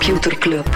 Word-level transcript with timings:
Computer 0.00 0.38
Club. 0.38 0.66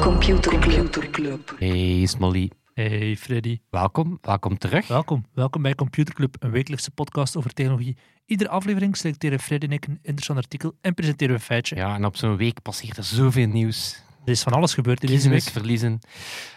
Computer 0.00 1.10
Club. 1.10 1.54
Hey 1.58 2.06
Smolly, 2.06 2.50
Hey 2.74 3.16
Freddy, 3.16 3.58
welkom, 3.70 4.18
welkom 4.20 4.58
terug. 4.58 4.86
welkom. 4.88 5.24
Welkom 5.34 5.62
bij 5.62 5.74
Computer 5.74 6.14
Club, 6.14 6.36
een 6.38 6.50
wekelijkse 6.50 6.90
podcast 6.90 7.36
over 7.36 7.52
technologie. 7.52 7.96
Iedere 8.26 8.50
aflevering 8.50 8.96
selecteren 8.96 9.40
Freddy 9.40 9.66
en 9.66 9.72
ik 9.72 9.86
een 9.86 9.98
interessant 10.02 10.38
artikel 10.38 10.74
en 10.80 10.94
presenteren 10.94 11.34
we 11.34 11.40
een 11.40 11.46
feitje. 11.46 11.76
Ja, 11.76 11.94
en 11.94 12.04
op 12.04 12.16
zo'n 12.16 12.36
week 12.36 12.62
passeert 12.62 12.96
er 12.96 13.04
zoveel 13.04 13.46
nieuws. 13.46 14.02
Er 14.24 14.32
is 14.34 14.42
van 14.42 14.52
alles 14.52 14.74
gebeurd 14.74 15.02
in 15.02 15.08
deze 15.08 15.28
week. 15.28 15.42
verliezen. 15.42 15.98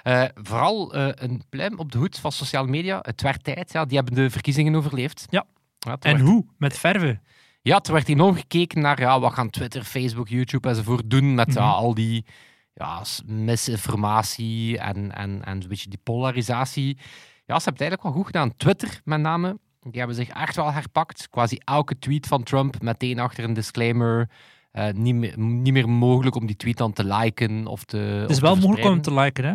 Eh, 0.03 0.23
vooral 0.33 0.93
eh, 0.93 1.07
een 1.15 1.43
pluim 1.49 1.79
op 1.79 1.91
de 1.91 1.97
hoed 1.97 2.19
van 2.19 2.31
sociale 2.31 2.67
media. 2.67 2.99
Het 3.01 3.21
werd 3.21 3.43
tijd, 3.43 3.71
ja, 3.71 3.85
die 3.85 3.97
hebben 3.97 4.15
de 4.15 4.29
verkiezingen 4.29 4.75
overleefd. 4.75 5.25
Ja. 5.29 5.45
Ja, 5.79 5.97
En 5.99 6.11
werd, 6.17 6.19
hoe? 6.27 6.45
Met 6.57 6.77
verven. 6.77 7.21
ja, 7.61 7.79
er 7.81 7.93
werd 7.93 8.09
enorm 8.09 8.35
gekeken 8.35 8.81
naar 8.81 8.99
ja, 8.99 9.19
wat 9.19 9.33
gaan 9.33 9.49
Twitter, 9.49 9.83
Facebook, 9.83 10.27
YouTube 10.27 10.69
enzovoort 10.69 11.09
doen 11.09 11.35
met 11.35 11.53
ja, 11.53 11.61
Mhm. 11.65 11.73
al 11.73 11.93
die 11.93 12.25
ja, 12.73 13.03
misinformatie 13.25 14.77
en, 14.77 15.11
en, 15.15 15.45
en 15.45 15.61
een 15.61 15.67
beetje 15.67 15.89
die 15.89 15.99
polarisatie. 16.03 16.97
Ja, 17.45 17.59
ze 17.59 17.63
hebben 17.63 17.73
het 17.73 17.81
eigenlijk 17.81 18.03
wel 18.03 18.11
goed 18.11 18.25
gedaan. 18.25 18.55
Twitter 18.57 19.01
met 19.03 19.19
name, 19.19 19.57
die 19.79 19.97
hebben 19.99 20.15
zich 20.15 20.29
echt 20.29 20.55
wel 20.55 20.71
herpakt. 20.71 21.29
Quasi 21.29 21.57
elke 21.63 21.99
tweet 21.99 22.27
van 22.27 22.43
Trump 22.43 22.81
meteen 22.81 23.19
achter 23.19 23.43
een 23.43 23.53
disclaimer. 23.53 24.29
Eh, 24.71 24.93
niet, 24.93 25.15
meer, 25.15 25.39
niet 25.39 25.73
meer 25.73 25.89
mogelijk 25.89 26.35
om 26.35 26.45
die 26.45 26.55
tweet 26.55 26.77
dan 26.77 26.93
te 26.93 27.03
liken 27.03 27.67
of 27.67 27.83
te 27.83 27.97
Het 27.97 28.29
is 28.29 28.39
wel 28.39 28.55
mogelijk 28.55 28.83
om 28.85 28.91
hem 28.91 29.01
te 29.01 29.13
liken, 29.13 29.43
hè? 29.43 29.49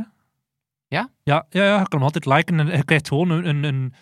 Ja? 0.89 1.11
Ja, 1.23 1.45
ja, 1.51 1.63
ja 1.65 1.79
je 1.79 1.89
kan 1.89 1.99
hem 1.99 2.03
altijd 2.03 2.27
liken 2.27 2.61
en 2.61 2.67
je 2.77 2.85
krijgt 2.85 3.09
gewoon 3.09 3.31
een... 3.31 3.47
een, 3.47 3.65
een 3.65 3.95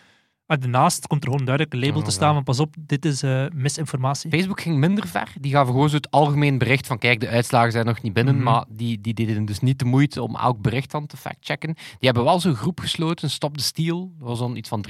daarnaast 0.46 1.06
komt 1.06 1.24
er 1.24 1.30
gewoon 1.30 1.44
duidelijk 1.44 1.74
een 1.74 1.80
label 1.80 1.96
Oh, 1.96 2.04
te 2.04 2.10
ja. 2.10 2.16
staan 2.16 2.34
van 2.34 2.42
pas 2.44 2.60
op, 2.60 2.74
dit 2.78 3.04
is 3.04 3.22
eh, 3.22 3.46
misinformatie. 3.54 4.30
Facebook 4.30 4.60
ging 4.60 4.76
minder 4.76 5.06
ver. 5.08 5.32
Die 5.40 5.52
gaven 5.52 5.72
gewoon 5.72 5.88
zo 5.88 5.96
het 5.96 6.10
algemeen 6.10 6.58
bericht 6.58 6.86
van 6.86 6.98
kijk, 6.98 7.20
de 7.20 7.28
uitslagen 7.28 7.72
zijn 7.72 7.86
nog 7.86 8.02
niet 8.02 8.12
binnen, 8.12 8.34
Mhm. 8.34 8.44
maar 8.44 8.64
die, 8.68 9.00
die 9.00 9.14
deden 9.14 9.44
dus 9.44 9.60
niet 9.60 9.78
de 9.78 9.84
moeite 9.84 10.22
om 10.22 10.36
elk 10.36 10.60
bericht 10.62 10.90
dan 10.90 11.06
te 11.06 11.16
factchecken. 11.16 11.74
Die 11.74 11.84
hebben 11.98 12.24
wel 12.24 12.40
zo'n 12.40 12.54
groep 12.54 12.80
gesloten, 12.80 13.30
Stop 13.30 13.56
the 13.56 13.64
Steal. 13.64 14.12
Er 14.18 14.24
was 14.24 14.38
dan 14.38 14.56
iets 14.56 14.68
van 14.68 14.82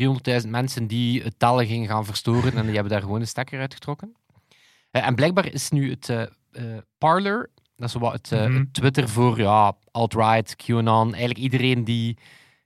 300.000 0.43 0.51
mensen 0.51 0.87
die 0.87 1.23
het 1.23 1.39
tellen 1.39 1.67
gingen 1.67 1.89
gaan 1.89 2.05
verstoren 2.05 2.53
en 2.57 2.65
die 2.65 2.75
hebben 2.75 2.93
daar 2.93 3.03
gewoon 3.03 3.21
een 3.21 3.27
stekker 3.27 3.61
uitgetrokken. 3.61 4.15
Eh, 4.95 5.07
en 5.07 5.15
blijkbaar 5.15 5.53
is 5.53 5.71
nu 5.71 5.91
het 5.91 6.09
eh 6.09 6.23
eh, 6.53 6.79
Parler, 6.99 7.51
dat 7.77 7.89
is 7.89 7.95
wat 7.95 8.13
het, 8.13 8.31
Mhm. 8.31 8.55
het 8.59 8.75
Twitter 8.75 9.09
voor 9.09 9.39
ja, 9.39 9.77
alt-right, 9.91 10.57
QAnon, 10.57 11.09
eigenlijk 11.09 11.39
iedereen 11.39 11.85
die 11.85 12.19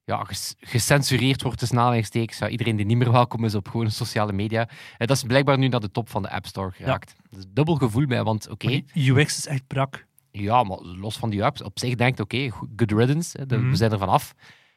ja, 0.04 0.24
ges- 0.24 0.54
gecensureerd 0.58 1.42
wordt 1.42 1.58
tussen 1.58 1.78
aanhalingstekens, 1.78 2.38
ja, 2.38 2.48
iedereen 2.48 2.76
die 2.76 2.86
niet 2.86 2.96
meer 2.96 3.12
welkom 3.12 3.44
is 3.44 3.54
op 3.54 3.68
gewone 3.68 3.90
sociale 3.90 4.32
media. 4.32 4.68
Dat 4.98 5.10
is 5.10 5.22
blijkbaar 5.22 5.58
nu 5.58 5.68
naar 5.68 5.80
de 5.80 5.90
top 5.90 6.08
van 6.08 6.22
de 6.22 6.30
App 6.30 6.46
Store 6.46 6.70
geraakt. 6.70 7.14
Dat 7.30 7.38
is 7.38 7.44
een 7.44 7.54
dubbel 7.54 7.74
gevoel 7.74 8.06
bij, 8.06 8.22
want 8.22 8.48
oké, 8.48 8.80
UX 8.94 9.36
is 9.38 9.46
echt 9.46 9.66
brak. 9.66 10.06
ja, 10.30 10.62
maar 10.62 10.78
los 10.80 11.16
van 11.16 11.30
die 11.30 11.44
apps, 11.44 11.62
op 11.62 11.78
zich 11.78 11.94
denkt 11.94 12.20
oké, 12.20 12.50
go- 12.50 12.66
good 12.76 12.92
riddance, 12.92 13.46
de- 13.46 13.56
Mhm. 13.58 13.70
we 13.70 13.76
zijn 13.76 13.92
er 13.92 13.98
vanaf. 13.98 14.34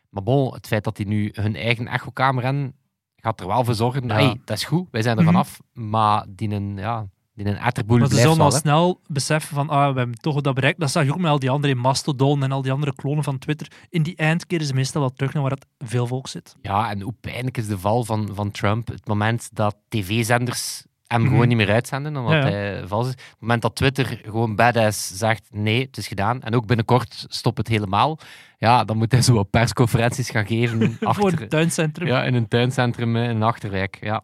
Maar 0.10 0.24
bon, 0.24 0.54
het 0.54 0.68
feit 0.68 0.84
dat 0.84 0.96
die 0.96 1.08
nu 1.08 1.30
hun 1.34 1.56
eigen 1.56 1.88
echokamer 1.88 2.44
hebben, 2.44 2.74
gaat 3.16 3.40
er 3.40 3.48
wel 3.48 3.64
voor 3.64 3.76
zorgen, 3.76 4.08
Ja. 4.08 4.14
hey, 4.14 4.42
dat 4.46 4.58
is 4.58 4.64
goed, 4.64 4.88
wij 4.92 5.02
zijn 5.02 5.18
er 5.18 5.24
Mhm. 5.24 5.32
vanaf, 5.32 5.60
maar 5.74 6.26
die 6.30 6.50
een, 6.50 6.78
ja, 6.78 7.08
die 7.34 7.46
een 7.46 7.54
Maar 7.88 8.10
ze 8.10 8.28
al 8.28 8.52
snel 8.52 9.02
beseffen 9.08 9.56
van, 9.56 9.70
ah, 9.70 9.92
we 9.94 9.98
hebben 9.98 10.18
toch 10.18 10.42
dat 10.42 10.54
bereikt. 10.54 10.80
Dat 10.80 10.92
zag 10.92 11.04
je 11.04 11.12
ook 11.12 11.20
met 11.20 11.32
al 11.32 11.40
die 11.40 11.50
andere 11.50 11.76
Mastodon 11.76 12.44
en 12.44 12.52
al 12.52 12.62
die 12.62 12.72
andere 12.72 12.96
klonen 12.96 13.24
van 13.24 13.38
Twitter. 13.38 13.68
In 13.90 14.04
die 14.04 14.16
eind 14.16 14.46
keren 14.48 14.66
ze 14.66 14.74
meestal 14.74 15.02
wel 15.02 15.14
terug 15.14 15.34
naar 15.34 15.42
waar 15.42 15.52
het 15.52 15.66
veel 15.80 16.08
volk 16.08 16.28
zit. 16.28 16.56
Ja, 16.62 16.90
en 16.90 17.02
hoe 17.02 17.14
pijnlijk 17.22 17.58
is 17.58 17.68
de 17.68 17.80
val 17.80 18.04
van, 18.04 18.30
van 18.34 18.52
Trump? 18.52 18.88
Het 18.88 19.08
moment 19.08 19.50
dat 19.54 19.76
tv-zenders 19.90 20.86
hem 21.08 21.22
Mhm. 21.22 21.30
gewoon 21.30 21.48
niet 21.48 21.58
meer 21.58 21.72
uitzenden, 21.72 22.18
omdat 22.18 22.34
Ja, 22.34 22.40
ja. 22.40 22.46
hij 22.54 22.88
vals 22.88 23.06
is. 23.08 23.12
Het 23.12 23.36
moment 23.40 23.62
dat 23.62 23.76
Twitter 23.76 24.20
gewoon 24.24 24.56
badass 24.56 25.18
zegt, 25.18 25.44
nee, 25.50 25.86
het 25.86 25.98
is 25.98 26.08
gedaan. 26.08 26.42
En 26.42 26.56
ook 26.56 26.66
binnenkort 26.66 27.26
stop 27.28 27.58
het 27.58 27.68
helemaal. 27.68 28.20
Ja, 28.58 28.84
dan 28.84 28.98
moet 28.98 29.12
hij 29.12 29.22
zo 29.22 29.34
wat 29.34 29.50
persconferenties 29.50 30.30
gaan 30.30 30.46
geven 30.46 30.94
Voor 31.00 31.08
achter, 31.08 31.40
het 31.40 31.50
tuincentrum. 31.50 32.08
ja, 32.08 32.24
in 32.24 32.34
een 32.34 32.48
tuincentrum 32.48 33.16
in 33.16 33.30
een 33.30 33.44
achterwijk. 33.44 33.98
Ja, 34.02 34.24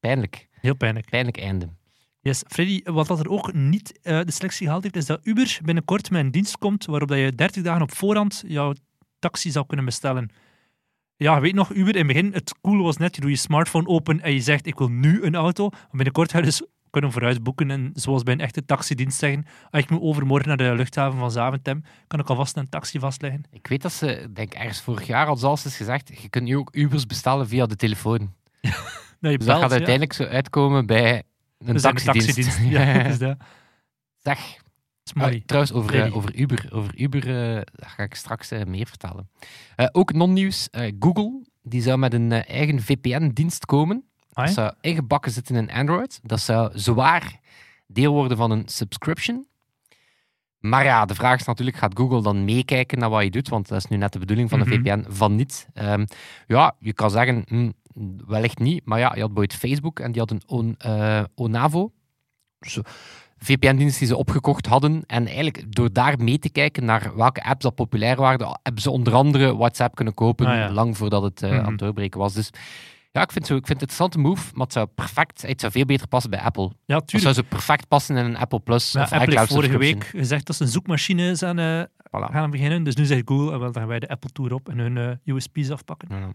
pijnlijk. 0.00 0.48
Heel 0.60 0.74
pijnlijk. 0.76 1.10
Pijnlijk 1.10 1.38
einde. 1.38 1.68
Yes. 2.24 2.42
Freddy, 2.46 2.80
wat 2.84 3.06
dat 3.06 3.20
er 3.20 3.28
ook 3.28 3.52
niet 3.52 3.98
eh, 4.02 4.20
de 4.24 4.32
selectie 4.32 4.64
gehaald 4.64 4.82
heeft, 4.82 4.96
is 4.96 5.06
dat 5.06 5.20
Uber 5.22 5.58
binnenkort 5.64 6.10
met 6.10 6.24
een 6.24 6.30
dienst 6.30 6.58
komt 6.58 6.84
waarop 6.84 7.08
dat 7.08 7.18
je 7.18 7.34
30 7.34 7.62
dagen 7.62 7.82
op 7.82 7.94
voorhand 7.94 8.42
jouw 8.46 8.74
taxi 9.18 9.50
zou 9.50 9.66
kunnen 9.66 9.84
bestellen. 9.84 10.30
Ja, 11.16 11.40
weet 11.40 11.54
nog, 11.54 11.74
Uber 11.74 11.96
in 11.96 11.98
het 11.98 12.06
begin, 12.06 12.32
het 12.32 12.54
cool 12.60 12.82
was 12.82 12.96
net, 12.96 13.14
je 13.14 13.20
doet 13.20 13.30
je 13.30 13.36
smartphone 13.36 13.86
open 13.86 14.20
en 14.20 14.32
je 14.32 14.40
zegt, 14.40 14.66
ik 14.66 14.78
wil 14.78 14.88
nu 14.88 15.22
een 15.22 15.34
auto. 15.34 15.68
Maar 15.68 15.88
binnenkort 15.90 16.30
ga 16.30 16.38
je 16.38 16.44
dus 16.44 16.62
kunnen 16.90 17.12
vooruit 17.12 17.42
boeken 17.42 17.70
en 17.70 17.90
zoals 17.94 18.22
bij 18.22 18.34
een 18.34 18.40
echte 18.40 18.64
taxidienst 18.64 19.18
zeggen, 19.18 19.46
ah, 19.70 19.80
ik 19.80 19.90
moet 19.90 20.00
overmorgen 20.00 20.48
naar 20.48 20.56
de 20.56 20.74
luchthaven 20.74 21.18
van 21.18 21.30
Zaventem, 21.30 21.82
kan 22.06 22.20
ik 22.20 22.28
alvast 22.28 22.56
een 22.56 22.68
taxi 22.68 22.98
vastleggen. 22.98 23.42
Ik 23.50 23.66
weet 23.66 23.82
dat 23.82 23.92
ze, 23.92 24.28
denk 24.32 24.54
ergens 24.54 24.80
vorig 24.80 25.06
jaar 25.06 25.26
al 25.26 25.36
zelfs 25.36 25.64
is 25.64 25.76
gezegd, 25.76 26.20
je 26.22 26.28
kunt 26.28 26.44
nu 26.44 26.56
ook 26.56 26.74
Ubers 26.74 27.06
bestellen 27.06 27.48
via 27.48 27.66
de 27.66 27.76
telefoon. 27.76 28.20
Je 29.20 29.38
Dus 29.38 29.46
dat 29.46 29.58
gaat 29.58 29.70
ja. 29.70 29.76
uiteindelijk 29.76 30.12
zo 30.12 30.24
uitkomen 30.24 30.86
bij 30.86 31.22
een 31.64 31.72
Dus 31.72 31.82
een 31.84 31.94
taxidienst. 31.94 32.58
Ja, 32.74 33.02
dat 33.02 33.18
dat. 33.18 33.36
Zeg, 34.22 34.38
is 35.04 35.12
mooi. 35.12 35.36
Ah, 35.36 35.42
trouwens, 35.46 35.72
over, 35.72 36.02
eh, 36.04 36.16
over 36.16 36.34
Uber, 36.34 36.68
over 36.72 36.98
Uber 36.98 37.26
eh, 37.28 37.60
daar 37.72 37.90
ga 37.96 38.02
ik 38.02 38.14
straks 38.14 38.50
eh, 38.50 38.64
meer 38.64 38.86
vertellen. 38.86 39.30
Eh, 39.76 39.86
ook 39.92 40.12
non-nieuws. 40.12 40.70
eh, 40.70 40.92
Google 40.98 41.44
die 41.62 41.82
zou 41.82 41.98
met 41.98 42.14
een 42.14 42.32
eh, 42.32 42.54
eigen 42.56 42.82
VPN-dienst 42.82 43.66
komen. 43.66 44.04
Dat 44.28 44.50
zou 44.50 44.72
ingebakken 44.80 45.32
zitten 45.32 45.56
in 45.56 45.70
Android. 45.70 46.20
Dat 46.22 46.40
zou 46.40 46.70
zwaar 46.78 47.40
deel 47.86 48.12
worden 48.12 48.36
van 48.36 48.50
een 48.50 48.62
subscription. 48.68 49.46
Maar 50.58 50.84
ja, 50.84 51.04
de 51.04 51.14
vraag 51.14 51.40
is 51.40 51.46
natuurlijk, 51.46 51.76
gaat 51.76 51.96
Google 51.98 52.22
dan 52.22 52.44
meekijken 52.44 52.98
naar 52.98 53.10
wat 53.10 53.22
je 53.22 53.30
doet? 53.30 53.48
Want 53.48 53.68
dat 53.68 53.78
is 53.78 53.86
nu 53.86 53.96
net 53.96 54.12
de 54.12 54.18
bedoeling 54.18 54.50
van 54.50 54.60
een 54.60 54.68
Mhm. 54.68 54.78
VPN 54.80 55.04
van 55.08 55.34
niet. 55.34 55.68
Ehm, 55.74 56.04
ja, 56.46 56.74
je 56.78 56.92
kan 56.92 57.10
zeggen, 57.10 57.42
hm, 57.48 57.70
wellicht 58.26 58.58
niet. 58.58 58.84
Maar 58.84 58.98
ja, 58.98 59.04
je 59.14 59.20
had 59.20 59.32
bijvoorbeeld 59.34 59.54
Facebook 59.58 60.00
en 60.00 60.12
die 60.12 60.20
had 60.20 60.30
een 60.30 60.42
On- 60.46 60.74
eh, 60.78 61.22
Onavo. 61.34 61.92
VPN-dienst 63.38 63.98
die 63.98 64.08
ze 64.08 64.16
opgekocht 64.16 64.66
hadden. 64.66 65.02
En 65.06 65.26
eigenlijk 65.26 65.72
door 65.76 65.92
daar 65.92 66.14
mee 66.18 66.38
te 66.38 66.50
kijken 66.50 66.84
naar 66.84 67.12
welke 67.16 67.42
apps 67.44 67.62
dat 67.62 67.74
populair 67.74 68.16
waren, 68.16 68.58
hebben 68.62 68.82
ze 68.82 68.90
onder 68.90 69.12
andere 69.14 69.56
WhatsApp 69.56 69.94
kunnen 69.94 70.14
kopen, 70.14 70.46
Ah, 70.46 70.54
ja. 70.54 70.70
lang 70.72 70.96
voordat 70.96 71.22
het 71.22 71.42
eh, 71.42 71.50
Mhm. 71.50 71.60
aan 71.60 71.70
het 71.70 71.78
doorbreken 71.78 72.20
was. 72.20 72.32
Dus 72.34 72.50
ja, 73.12 73.22
ik 73.22 73.32
vind, 73.32 73.46
zo, 73.46 73.56
ik 73.56 73.66
vind 73.66 73.80
het 73.80 73.90
een 73.90 73.96
interessante 73.96 74.18
move, 74.18 74.50
maar 74.54 74.64
het 74.64 74.72
zou 74.72 74.86
perfect, 74.86 75.42
het 75.46 75.60
zou 75.60 75.72
veel 75.72 75.84
beter 75.84 76.08
passen 76.08 76.30
bij 76.30 76.40
Apple. 76.40 76.70
Ja, 76.84 77.00
tuurlijk. 77.00 77.22
zou 77.22 77.34
zo 77.34 77.42
perfect 77.48 77.88
passen 77.88 78.16
in 78.16 78.24
een 78.24 78.36
Apple 78.36 78.60
Plus 78.60 78.96
of 78.96 79.12
Apple 79.12 79.38
heeft 79.38 79.52
vorige 79.52 79.78
week 79.78 80.04
gezegd 80.04 80.46
dat 80.46 80.56
ze 80.56 80.62
een 80.62 80.68
zoekmachine 80.68 81.34
zijn, 81.34 81.58
eh, 81.58 81.82
Voilà. 81.82 82.32
gaan 82.32 82.50
beginnen. 82.50 82.82
Dus 82.82 82.94
nu 82.96 83.04
zegt 83.04 83.22
Google, 83.24 83.52
eh, 83.52 83.58
wel, 83.58 83.72
dan 83.72 83.74
gaan 83.82 83.86
wij 83.86 83.98
de 83.98 84.08
Apple 84.08 84.30
Tour 84.30 84.52
op 84.54 84.68
en 84.68 84.78
hun 84.78 84.96
eh, 84.98 85.34
USP's 85.34 85.70
afpakken. 85.70 86.08
Ja. 86.10 86.30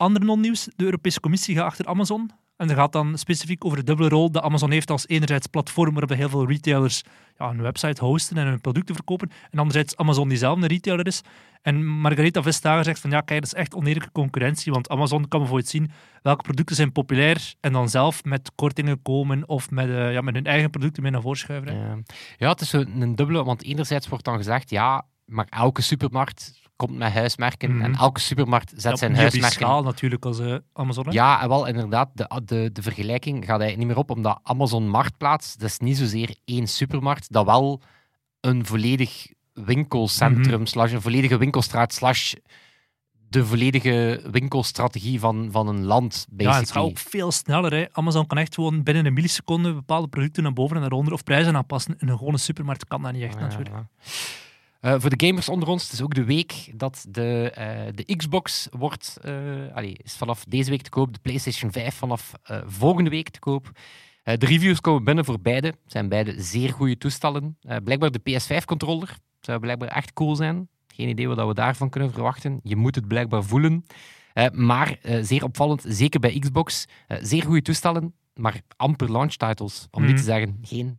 Ander 0.00 0.24
non-nieuws, 0.24 0.68
de 0.76 0.84
Europese 0.84 1.20
Commissie 1.20 1.54
gaat 1.56 1.64
achter 1.64 1.86
Amazon. 1.86 2.30
En 2.56 2.66
dat 2.66 2.76
gaat 2.76 2.92
dan 2.92 3.18
specifiek 3.18 3.64
over 3.64 3.78
de 3.78 3.84
dubbele 3.84 4.08
rol 4.08 4.30
dat 4.30 4.42
Amazon 4.42 4.70
heeft 4.70 4.90
als 4.90 5.08
enerzijds 5.08 5.46
platform 5.46 5.92
waarop 5.92 6.10
heel 6.10 6.28
veel 6.28 6.46
retailers 6.46 7.02
ja, 7.38 7.48
een 7.48 7.62
website 7.62 8.04
hosten 8.04 8.36
en 8.36 8.46
hun 8.46 8.60
producten 8.60 8.94
verkopen. 8.94 9.30
En 9.50 9.58
anderzijds 9.58 9.96
Amazon 9.96 10.28
die 10.28 10.38
zelf 10.38 10.56
een 10.56 10.66
retailer 10.66 11.06
is. 11.06 11.20
En 11.62 11.86
Margaretha 11.86 12.42
Vestager 12.42 12.84
zegt 12.84 13.00
van 13.00 13.10
ja, 13.10 13.20
kijk, 13.20 13.40
dat 13.40 13.52
is 13.52 13.58
echt 13.58 13.74
oneerlijke 13.74 14.12
concurrentie, 14.12 14.72
want 14.72 14.88
Amazon 14.88 15.28
kan 15.28 15.38
bijvoorbeeld 15.40 15.70
zien 15.70 15.90
welke 16.22 16.42
producten 16.42 16.76
zijn 16.76 16.92
populair 16.92 17.54
en 17.60 17.72
dan 17.72 17.88
zelf 17.88 18.24
met 18.24 18.52
kortingen 18.54 19.02
komen 19.02 19.48
of 19.48 19.70
met, 19.70 19.88
eh, 19.88 20.12
ja, 20.12 20.20
met 20.20 20.34
hun 20.34 20.46
eigen 20.46 20.70
producten 20.70 21.02
mee 21.02 21.12
naar 21.12 21.22
voren 21.22 21.38
schuiven. 21.38 21.76
Ja. 21.76 21.98
ja, 22.36 22.48
het 22.48 22.60
is 22.60 22.72
een 22.72 23.14
dubbele, 23.14 23.44
want 23.44 23.64
enerzijds 23.64 24.08
wordt 24.08 24.24
dan 24.24 24.36
gezegd, 24.36 24.70
ja, 24.70 25.06
maar 25.24 25.46
elke 25.50 25.82
supermarkt 25.82 26.59
komt 26.86 26.98
met 26.98 27.12
huismerken 27.12 27.74
Mhm. 27.74 27.84
en 27.84 27.94
elke 27.94 28.20
supermarkt 28.20 28.70
zet 28.76 28.82
Ja, 28.90 28.96
zijn 28.96 29.16
huismerken 29.16 29.50
schaal 29.52 29.82
natuurlijk 29.82 30.24
als 30.24 30.38
eh, 30.38 30.54
Amazon. 30.72 31.04
hè. 31.06 31.12
Ja, 31.12 31.42
en 31.42 31.48
wel 31.48 31.66
inderdaad, 31.66 32.08
de, 32.14 32.40
de, 32.44 32.70
de 32.72 32.82
vergelijking 32.82 33.36
gaat 33.38 33.60
eigenlijk 33.60 33.76
niet 33.78 33.86
meer 33.86 33.96
op, 33.96 34.10
omdat 34.10 34.40
Amazon 34.42 34.88
Marktplaats, 34.88 35.56
dat 35.56 35.68
is 35.68 35.78
niet 35.78 35.96
zozeer 35.96 36.36
één 36.44 36.66
supermarkt, 36.66 37.32
dat 37.32 37.44
wel 37.46 37.80
een 38.40 38.66
volledig 38.66 39.26
winkelcentrum, 39.52 40.60
Mhm. 40.60 40.66
slash 40.66 40.92
een 40.92 41.00
volledige 41.02 41.38
winkelstraat, 41.38 41.92
slash 41.92 42.34
de 43.28 43.44
volledige 43.46 44.22
winkelstrategie 44.30 45.20
van, 45.20 45.48
van 45.50 45.68
een 45.68 45.84
land, 45.84 46.26
Ja, 46.36 46.36
en 46.36 46.36
het 46.36 46.54
gaat 46.56 46.60
basically. 46.60 46.88
ook 46.88 46.98
veel 46.98 47.32
sneller. 47.32 47.72
Hè. 47.72 47.84
Amazon 47.92 48.26
kan 48.26 48.38
echt 48.38 48.54
gewoon 48.54 48.82
binnen 48.82 49.06
een 49.06 49.12
milliseconde 49.12 49.74
bepaalde 49.74 50.08
producten 50.08 50.42
naar 50.42 50.52
boven 50.52 50.76
en 50.76 50.82
naar 50.82 50.90
onder 50.92 51.12
of 51.12 51.22
prijzen 51.24 51.56
aanpassen. 51.56 51.94
En 51.98 52.08
een 52.08 52.18
gewone 52.18 52.38
supermarkt 52.38 52.84
kan 52.86 53.02
dat 53.02 53.12
niet 53.12 53.22
echt 53.22 53.34
Ja, 53.34 53.40
natuurlijk. 53.40 53.70
ja. 53.74 53.88
Eh, 54.80 54.94
voor 54.98 55.16
de 55.16 55.26
gamers 55.26 55.48
onder 55.48 55.68
ons, 55.68 55.82
het 55.82 55.92
is 55.92 56.02
ook 56.02 56.14
de 56.14 56.24
week 56.24 56.72
dat 56.74 57.06
de, 57.08 57.50
eh, 57.50 57.92
de 57.94 58.16
Xbox 58.16 58.68
wordt, 58.70 59.18
eh, 59.22 59.34
allee, 59.74 59.96
is 60.02 60.16
vanaf 60.16 60.44
deze 60.44 60.70
week 60.70 60.82
te 60.82 60.90
koop, 60.90 61.12
de 61.12 61.18
PlayStation 61.22 61.72
5 61.72 61.94
vanaf 61.94 62.32
volgende 62.66 63.10
week 63.10 63.28
te 63.28 63.38
koop. 63.38 63.70
De 64.22 64.46
reviews 64.46 64.80
komen 64.80 65.04
binnen 65.04 65.24
voor 65.24 65.40
beide. 65.40 65.66
Het 65.66 65.76
zijn 65.92 66.08
beide 66.08 66.34
zeer 66.42 66.72
goede 66.72 66.98
toestellen. 66.98 67.58
Blijkbaar 67.84 68.10
de 68.10 68.18
PS5-controller 68.18 69.16
zou 69.40 69.58
blijkbaar 69.60 69.88
echt 69.88 70.12
cool 70.12 70.36
zijn. 70.36 70.68
Geen 70.94 71.08
idee 71.08 71.28
wat 71.28 71.46
we 71.46 71.54
daarvan 71.54 71.88
kunnen 71.90 72.12
verwachten. 72.12 72.60
Je 72.62 72.76
moet 72.76 72.94
het 72.94 73.08
blijkbaar 73.08 73.44
voelen. 73.44 73.84
Maar 74.52 74.98
zeer 75.20 75.44
opvallend, 75.44 75.84
zeker 75.88 76.20
bij 76.20 76.38
Xbox, 76.38 76.86
zeer 77.08 77.42
goede 77.42 77.62
toestellen, 77.62 78.14
maar 78.34 78.60
amper 78.76 79.12
launch 79.12 79.34
titles. 79.34 79.86
Om 79.90 80.00
niet 80.02 80.10
Mhm. 80.10 80.18
te 80.20 80.24
zeggen, 80.26 80.58
geen. 80.62 80.98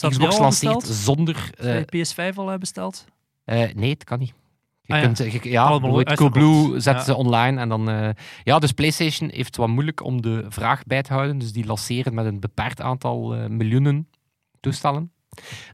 Dat 0.00 0.10
Xbox 0.10 0.38
lanceert 0.38 0.82
zonder... 0.82 1.50
eh, 1.58 1.66
Heb 1.72 1.92
je 1.94 2.06
PS5 2.06 2.34
al 2.36 2.52
eh, 2.52 2.58
besteld? 2.58 3.04
eh, 3.44 3.74
nee, 3.74 3.90
het 3.90 4.04
kan 4.04 4.18
niet. 4.18 4.34
Je 4.82 4.92
Ah, 4.94 5.02
ja. 5.16 5.24
je- 5.24 5.48
ja. 5.50 5.78
Coolblue 6.14 6.72
zetten 6.80 6.92
Ja. 6.94 7.02
ze 7.02 7.14
online 7.14 7.60
en 7.60 7.68
dan... 7.68 7.88
eh, 7.90 8.08
ja, 8.44 8.58
dus 8.58 8.72
PlayStation 8.72 9.28
heeft 9.30 9.46
het 9.46 9.56
wat 9.56 9.68
moeilijk 9.68 10.02
om 10.02 10.22
de 10.22 10.44
vraag 10.48 10.82
bij 10.84 11.02
te 11.02 11.12
houden. 11.12 11.38
Dus 11.38 11.52
die 11.52 11.66
lanceren 11.66 12.14
met 12.14 12.26
een 12.26 12.40
beperkt 12.40 12.80
aantal 12.80 13.34
eh, 13.34 13.46
miljoenen 13.48 14.08
toestellen. 14.60 15.12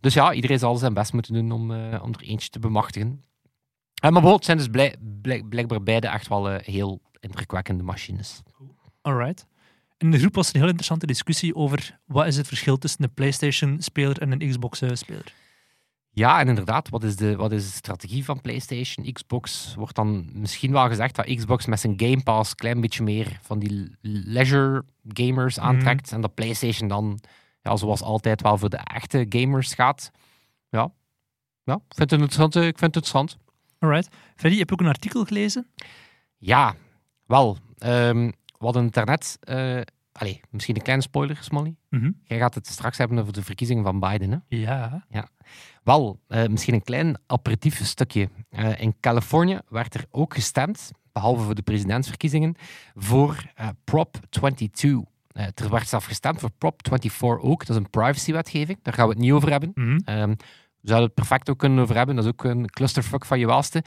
Dus 0.00 0.14
ja, 0.14 0.32
iedereen 0.32 0.58
zal 0.58 0.76
zijn 0.76 0.94
best 0.94 1.12
moeten 1.12 1.32
doen 1.34 1.52
om, 1.52 1.70
eh, 1.72 2.02
om 2.02 2.12
er 2.12 2.22
eentje 2.22 2.48
te 2.48 2.58
bemachtigen. 2.58 3.08
Eh, 3.08 4.02
maar 4.02 4.10
bijvoorbeeld 4.12 4.44
zijn 4.44 4.56
dus 4.56 4.68
blij- 4.68 4.96
blijk- 5.22 5.48
blijkbaar 5.48 5.82
beide 5.82 6.06
echt 6.08 6.28
wel 6.28 6.50
eh, 6.50 6.64
heel 6.66 7.00
indrukwekkende 7.20 7.82
machines. 7.82 8.42
Alright. 9.02 9.46
In 10.02 10.10
de 10.10 10.18
groep 10.18 10.34
was 10.34 10.48
er 10.48 10.54
een 10.54 10.60
heel 10.60 10.68
interessante 10.68 11.06
discussie 11.06 11.54
over 11.54 11.98
wat 12.06 12.26
is 12.26 12.36
het 12.36 12.46
verschil 12.46 12.78
tussen 12.78 13.02
een 13.04 13.14
PlayStation-speler 13.14 14.20
en 14.20 14.32
een 14.32 14.48
Xbox-speler. 14.50 15.32
Ja, 16.10 16.40
en 16.40 16.48
inderdaad, 16.48 16.88
wat 16.88 17.02
is, 17.04 17.16
de, 17.16 17.36
wat 17.36 17.52
is 17.52 17.64
de 17.64 17.72
strategie 17.76 18.24
van 18.24 18.40
PlayStation? 18.40 19.12
Xbox 19.12 19.74
wordt 19.74 19.94
dan 19.94 20.28
misschien 20.32 20.72
wel 20.72 20.88
gezegd 20.88 21.14
dat 21.16 21.34
Xbox 21.34 21.66
met 21.66 21.80
zijn 21.80 21.94
Game 21.96 22.22
Pass 22.22 22.50
een 22.50 22.56
klein 22.56 22.80
beetje 22.80 23.02
meer 23.02 23.38
van 23.42 23.58
die 23.58 23.90
leisure 24.02 24.84
gamers 25.08 25.58
aantrekt. 25.58 26.12
En 26.12 26.20
dat 26.20 26.34
PlayStation 26.34 26.88
dan, 26.88 27.18
ja, 27.62 27.76
zoals 27.76 28.02
altijd, 28.02 28.42
wel 28.42 28.58
voor 28.58 28.70
de 28.70 28.76
echte 28.76 29.26
gamers 29.28 29.74
gaat. 29.74 30.10
Ja, 30.70 30.90
ja 31.64 31.74
ik 31.74 31.94
vind 31.94 32.10
het 32.10 32.20
interessant. 32.20 32.56
eh, 32.56 32.62
Ik 32.66 32.78
vind 32.78 32.94
het 32.94 33.04
interessant. 33.04 33.36
Alright. 33.78 34.08
Freddy, 34.36 34.58
heb 34.58 34.68
je 34.68 34.74
ook 34.74 34.80
een 34.80 34.86
artikel 34.86 35.24
gelezen? 35.24 35.66
Ja, 36.38 36.74
wel. 37.26 37.58
ehm 37.78 38.30
we 38.62 38.68
hadden 38.68 38.84
het 38.84 38.94
daarnet... 38.94 39.36
eh 39.40 39.80
allee, 40.12 40.40
misschien 40.50 40.76
een 40.76 40.82
kleine 40.82 41.02
spoiler, 41.02 41.38
Smolly. 41.40 41.74
Mhm. 41.88 42.10
Jij 42.24 42.38
gaat 42.38 42.54
het 42.54 42.66
straks 42.66 42.98
hebben 42.98 43.18
over 43.18 43.32
de 43.32 43.42
verkiezingen 43.42 43.84
van 43.84 44.00
Biden, 44.00 44.30
hè? 44.30 44.36
Ja. 45.10 45.28
Wel, 45.82 46.20
eh, 46.28 46.46
misschien 46.46 46.74
een 46.74 46.82
klein 46.82 47.18
aperitief 47.26 47.84
stukje. 47.84 48.28
Eh, 48.50 48.80
in 48.80 48.94
Californië 49.00 49.58
werd 49.68 49.94
er 49.94 50.04
ook 50.10 50.34
gestemd, 50.34 50.90
behalve 51.12 51.44
voor 51.44 51.54
de 51.54 51.62
presidentsverkiezingen, 51.62 52.54
voor 52.94 53.44
Prop 53.84 54.16
22. 54.30 55.00
Eh, 55.32 55.46
er 55.54 55.70
werd 55.70 55.88
zelf 55.88 56.04
gestemd 56.04 56.40
voor 56.40 56.50
Prop 56.58 56.80
24 56.88 57.50
ook. 57.50 57.66
Dat 57.66 57.76
is 57.76 57.82
een 57.82 57.90
privacywetgeving, 57.90 58.78
daar 58.82 58.94
gaan 58.94 59.06
we 59.06 59.12
het 59.12 59.22
niet 59.22 59.32
over 59.32 59.50
hebben. 59.50 59.72
Ehm, 60.04 60.28
we 60.80 60.88
zouden 60.88 61.06
het 61.06 61.14
perfect 61.14 61.50
ook 61.50 61.58
kunnen 61.58 61.82
over 61.82 61.96
hebben, 61.96 62.16
dat 62.16 62.24
is 62.24 62.30
ook 62.30 62.44
een 62.44 62.70
clusterfuck 62.70 63.24
van 63.24 63.38
je 63.38 63.46
welste. 63.46 63.84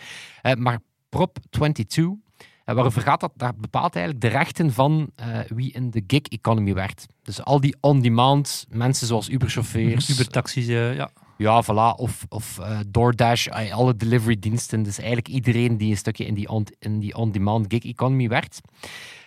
Maar 0.57 0.79
Prop 1.09 1.37
22, 1.49 2.24
eh, 2.65 2.75
waarover 2.75 3.01
gaat 3.01 3.19
dat? 3.19 3.31
Dat 3.35 3.57
bepaalt 3.57 3.95
eigenlijk 3.95 4.25
de 4.25 4.37
rechten 4.37 4.73
van 4.73 5.09
eh, 5.15 5.39
wie 5.47 5.71
in 5.73 5.89
de 5.91 6.03
gig 6.07 6.21
economy 6.21 6.73
werkt. 6.73 7.05
Dus 7.23 7.43
al 7.43 7.59
die 7.59 7.75
on-demand 7.81 8.65
mensen 8.69 9.07
zoals 9.07 9.29
Uber-chauffeurs, 9.29 10.09
Uber-taxis, 10.09 10.67
eh, 10.67 10.95
ja. 10.95 11.09
ja, 11.37 11.63
voilà. 11.63 11.99
Of, 11.99 12.25
of 12.29 12.59
eh, 12.59 12.79
DoorDash, 12.87 13.47
alle 13.47 13.95
delivery 13.95 14.39
diensten. 14.39 14.83
Dus 14.83 14.97
eigenlijk 14.97 15.27
iedereen 15.27 15.77
die 15.77 15.89
een 15.91 15.97
stukje 15.97 16.25
in 16.25 16.33
die 16.33 16.49
on- 16.49 16.67
in 16.79 16.99
die 16.99 17.15
on-demand 17.15 17.65
gig 17.73 17.83
economy 17.83 18.27
werkt. 18.27 18.59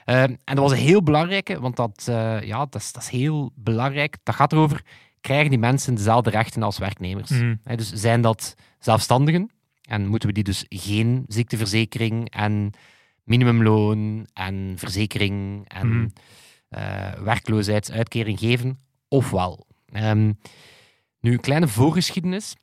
En 0.05 0.38
dat 0.44 0.58
was 0.58 0.73
een 0.73 0.79
heel 0.79 1.02
belangrijke, 1.02 1.61
want 1.61 1.76
dat, 1.76 2.02
ja, 2.44 2.58
dat, 2.70 2.75
is, 2.75 2.93
dat 2.93 3.02
is 3.02 3.08
heel 3.08 3.50
belangrijk. 3.55 4.17
Dat 4.23 4.34
gaat 4.34 4.52
erover, 4.52 4.82
krijgen 5.20 5.50
die 5.50 5.58
mensen 5.58 5.94
dezelfde 5.94 6.31
rechten 6.31 6.62
als 6.62 6.79
werknemers? 6.79 7.31
Hè, 7.64 7.76
dus 7.76 7.93
zijn 7.93 8.20
dat 8.20 8.55
zelfstandigen? 8.79 9.50
En 9.82 10.06
moeten 10.06 10.29
we 10.29 10.34
die 10.34 10.44
dus 10.44 10.64
geen 10.69 11.25
ziekteverzekering 11.26 12.31
en 12.31 12.70
minimumloon 13.29 14.27
en 14.33 14.75
verzekering 14.77 15.69
en 15.69 16.13
eh, 16.69 17.13
werkloosheidsuitkering 17.13 18.39
geven? 18.39 18.79
Ofwel. 19.09 19.67
Ehm, 19.93 20.33
nu, 21.21 21.33
een 21.33 21.41
kleine 21.41 21.69
voorgeschiedenis. 21.69 22.57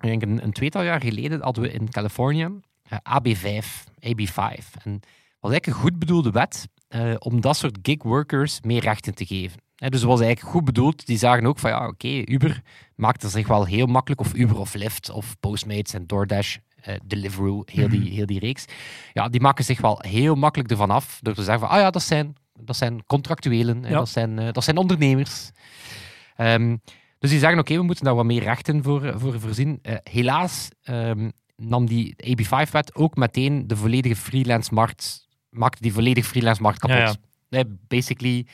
Ik 0.00 0.08
denk 0.08 0.22
een, 0.22 0.42
een 0.42 0.52
tweetal 0.52 0.82
jaar 0.82 1.00
geleden 1.00 1.42
hadden 1.42 1.62
we 1.62 1.72
in 1.72 1.90
Californië 1.90 2.48
eh, 2.82 2.98
AB5, 2.98 3.66
AB5. 4.00 4.82
En 4.82 4.92
dat 4.92 5.40
was 5.40 5.50
eigenlijk 5.50 5.66
een 5.66 5.72
goed 5.72 5.98
bedoelde 5.98 6.30
wet 6.30 6.68
eh, 6.88 7.14
om 7.18 7.40
dat 7.40 7.56
soort 7.56 7.78
gig 7.82 8.02
workers 8.02 8.60
meer 8.60 8.80
rechten 8.80 9.14
te 9.14 9.26
geven. 9.26 9.60
Hè, 9.76 9.88
dus 9.88 10.00
het 10.00 10.08
was 10.08 10.20
eigenlijk 10.20 10.52
goed 10.54 10.64
bedoeld. 10.64 11.06
Die 11.06 11.18
zagen 11.18 11.46
ook 11.46 11.58
van 11.58 11.70
ja, 11.70 11.86
oké, 11.86 12.08
Uber 12.08 12.62
maakt 12.94 13.22
er 13.22 13.30
zich 13.30 13.48
wel 13.48 13.64
heel 13.64 13.86
makkelijk, 13.86 14.20
of 14.20 14.34
Uber 14.34 14.58
of 14.58 14.74
Lyft 14.74 15.10
of 15.10 15.36
Postmates 15.40 15.94
en 15.94 16.06
DoorDash, 16.06 16.56
Deliveroo, 17.04 17.62
heel, 17.64 17.88
die, 17.88 18.00
Mhm. 18.00 18.08
heel 18.10 18.26
die 18.26 18.38
reeks. 18.38 18.64
Ja, 19.12 19.28
die 19.28 19.40
maken 19.40 19.64
zich 19.64 19.80
wel 19.80 19.98
heel 20.06 20.34
makkelijk 20.34 20.70
ervan 20.70 20.90
af 20.90 21.18
door 21.22 21.34
te 21.34 21.42
zeggen 21.42 21.60
van 21.66 21.76
ah 21.76 21.80
ja, 21.82 21.90
dat 21.90 22.02
zijn, 22.02 22.34
dat 22.60 22.76
zijn 22.76 23.06
contractuelen, 23.06 23.82
Ja. 23.82 23.88
dat, 23.88 24.08
zijn, 24.08 24.38
eh, 24.38 24.52
dat 24.52 24.64
zijn 24.64 24.76
ondernemers. 24.76 25.50
Ehm, 26.36 26.76
dus 27.18 27.30
die 27.30 27.38
zeggen, 27.38 27.58
oké, 27.58 27.74
we 27.76 27.82
moeten 27.82 28.04
daar 28.04 28.14
wat 28.14 28.24
meer 28.24 28.42
rechten 28.42 28.82
voor, 28.82 29.04
eh, 29.04 29.14
voor 29.18 29.40
voorzien. 29.40 29.78
Eh, 29.82 29.94
helaas 30.02 30.68
ehm, 30.82 31.30
nam 31.56 31.86
die 31.86 32.14
AB5-wet 32.16 32.94
ook 32.94 33.16
meteen 33.16 33.66
de 33.66 33.76
volledige 33.76 34.16
freelance-markt, 34.16 35.28
maakte 35.50 35.82
die 35.82 35.92
volledige 35.92 36.28
freelance-markt 36.28 36.78
kapot. 36.78 36.96
Ja, 36.98 37.14
Nee, 37.48 37.64
basically 37.88 38.46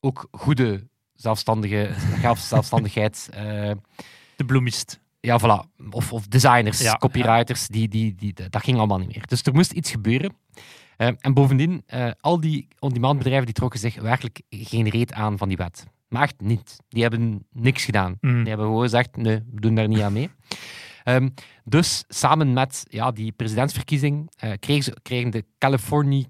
ook 0.00 0.28
goede 0.30 0.88
zelfstandige, 1.14 1.90
zelfstandigheid. 2.36 3.28
eh, 3.32 3.70
De 4.36 4.44
bloemist. 4.46 5.00
Ja, 5.26 5.38
voilà. 5.40 5.86
Of, 5.90 6.12
of 6.12 6.26
designers, 6.26 6.80
Ja, 6.80 6.96
copywriters, 6.96 7.66
Die, 7.68 7.88
die, 7.88 8.14
die, 8.14 8.32
dat 8.50 8.62
ging 8.64 8.76
allemaal 8.78 8.98
niet 8.98 9.14
meer. 9.14 9.26
Dus 9.26 9.42
er 9.42 9.54
moest 9.54 9.72
iets 9.72 9.90
gebeuren. 9.90 10.32
Eh, 10.96 11.08
en 11.20 11.34
bovendien, 11.34 11.82
eh, 11.86 12.10
al 12.20 12.40
die 12.40 12.68
on-demand 12.78 13.18
bedrijven 13.18 13.44
die 13.44 13.54
trokken 13.54 13.80
zich 13.80 14.00
werkelijk 14.00 14.40
geen 14.50 14.88
reet 14.88 15.12
aan 15.12 15.38
van 15.38 15.48
die 15.48 15.56
wet. 15.56 15.84
Maar 16.08 16.22
echt 16.22 16.40
niet. 16.40 16.76
Die 16.88 17.02
hebben 17.02 17.46
niks 17.52 17.84
gedaan. 17.84 18.16
Mhm. 18.20 18.36
Die 18.38 18.48
hebben 18.48 18.66
gewoon 18.66 18.82
gezegd, 18.82 19.16
nee, 19.16 19.36
we 19.52 19.60
doen 19.60 19.74
daar 19.74 19.88
niet 19.88 20.00
aan 20.00 20.12
mee. 20.12 20.30
Ehm, 21.04 21.28
dus 21.64 22.04
samen 22.08 22.52
met 22.52 22.84
ja, 22.88 23.10
die 23.12 23.32
presidentsverkiezing 23.32 24.30
eh, 24.36 24.50
kregen, 24.60 24.82
ze, 24.82 24.96
kregen 25.02 25.30
de 25.30 25.44
Californië... 25.58 26.26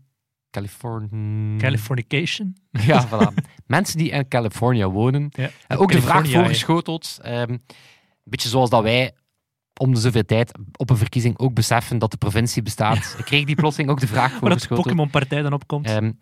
Californië... 0.50 1.56
Californication. 1.58 2.56
Ja, 2.70 3.08
voilà. 3.08 3.34
Mensen 3.66 3.98
die 3.98 4.10
in 4.10 4.28
Californië 4.28 4.84
wonen. 4.84 5.28
Ja. 5.30 5.50
Eh, 5.66 5.80
ook 5.80 5.92
de 5.92 6.00
vraag 6.00 6.12
California, 6.12 6.40
voorgeschoteld. 6.40 7.18
ehm, 7.22 7.50
een 7.50 7.60
beetje 8.30 8.48
zoals 8.48 8.70
dat 8.70 8.82
wij 8.82 9.12
om 9.80 9.94
de 9.94 10.00
zoveel 10.00 10.24
tijd 10.24 10.58
op 10.76 10.90
een 10.90 10.96
verkiezing 10.96 11.38
ook 11.38 11.54
beseffen 11.54 11.98
dat 11.98 12.10
de 12.10 12.16
provincie 12.16 12.62
bestaat. 12.62 13.16
Kreeg 13.24 13.44
die 13.44 13.54
plotseling 13.54 13.90
ook 13.90 14.00
de 14.00 14.06
vraag 14.06 14.40
Waar 14.40 14.50
dat 14.50 14.60
de. 14.60 14.74
Pokémon-partij 14.74 15.42
dan 15.42 15.52
opkomt. 15.52 15.86
Ehm, 15.86 16.12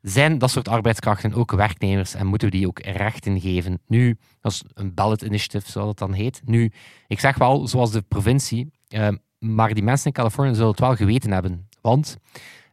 zijn 0.00 0.38
dat 0.38 0.50
soort 0.50 0.68
arbeidskrachten 0.68 1.34
ook 1.34 1.52
werknemers 1.52 2.14
en 2.14 2.26
moeten 2.26 2.50
we 2.50 2.56
die 2.56 2.66
ook 2.66 2.80
rechten 2.80 3.40
geven? 3.40 3.80
Nu, 3.86 4.18
dat 4.40 4.52
is 4.52 4.62
een 4.74 4.94
ballot 4.94 5.22
initiative, 5.22 5.70
zoals 5.70 5.88
het 5.88 5.98
dan 5.98 6.12
heet. 6.12 6.42
Nu, 6.44 6.72
ik 7.06 7.20
zeg 7.20 7.38
wel, 7.38 7.68
zoals 7.68 7.90
de 7.90 8.02
provincie, 8.02 8.70
ehm, 8.88 9.16
maar 9.38 9.74
die 9.74 9.82
mensen 9.82 10.06
in 10.06 10.12
Californië 10.12 10.54
zullen 10.54 10.70
het 10.70 10.80
wel 10.80 10.96
geweten 10.96 11.30
hebben. 11.30 11.68
Want 11.80 12.16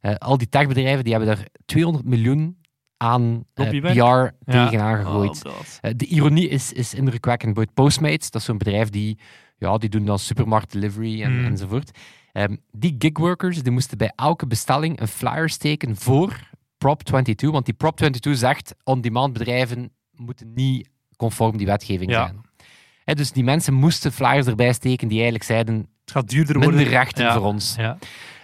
eh, 0.02 0.16
al 0.16 0.38
die 0.38 0.50
techbedrijven 0.50 1.04
die 1.04 1.14
hebben 1.14 1.36
daar 1.36 1.48
200 1.66 2.06
miljoen 2.06 2.58
aan 3.02 3.46
eh, 3.54 3.64
Lobbywerk? 3.66 3.94
PR 3.94 4.52
Ja. 4.52 4.66
tegenaan 4.68 4.98
gegooid. 4.98 5.46
Oh. 5.46 5.54
Eh, 5.82 5.92
de 5.96 6.06
ironie 6.06 6.48
is, 6.50 6.74
is 6.74 6.94
indrukwekkend. 6.94 7.54
Bij 7.54 7.68
Postmates, 7.74 8.30
dat 8.32 8.42
is 8.42 8.48
zo'n 8.48 8.58
bedrijf 8.58 8.90
die, 8.90 9.20
ja, 9.58 9.78
die 9.78 9.90
doen 9.90 10.06
dan 10.06 10.20
supermarkt 10.20 10.72
delivery 10.72 11.24
en, 11.24 11.40
Mm. 11.40 11.46
enzovoort. 11.46 11.98
Ehm, 12.32 12.56
die 12.72 12.96
gigworkers 13.00 13.64
die 13.64 13.72
moesten 13.72 13.98
bij 13.98 14.12
elke 14.16 14.48
bestelling 14.48 15.00
een 15.00 15.08
flyer 15.08 15.50
steken 15.50 15.96
voor 15.96 16.50
Prop 16.78 17.04
22. 17.04 17.52
Want 17.52 17.66
die 17.66 17.74
Prop 17.74 17.96
22 17.98 18.38
zegt, 18.38 18.76
on-demand 18.84 19.34
bedrijven 19.34 19.92
moeten 20.16 20.52
niet 20.54 20.90
conform 21.18 21.58
die 21.58 21.66
wetgeving 21.66 22.12
Ja. 22.12 22.26
zijn. 22.26 23.18
Dus 23.18 23.32
die 23.32 23.44
mensen 23.44 23.74
moesten 23.74 24.12
flyers 24.12 24.46
erbij 24.48 24.74
steken 24.74 25.08
die 25.08 25.16
eigenlijk 25.16 25.44
zeiden, 25.46 25.76
Het 25.76 26.12
gaat 26.12 26.30
duurder 26.30 26.56
worden. 26.56 26.76
minder 26.76 26.94
rechten 26.94 27.24
Ja. 27.24 27.34
voor 27.34 27.46
ons. 27.46 27.76
Ja. 27.78 27.98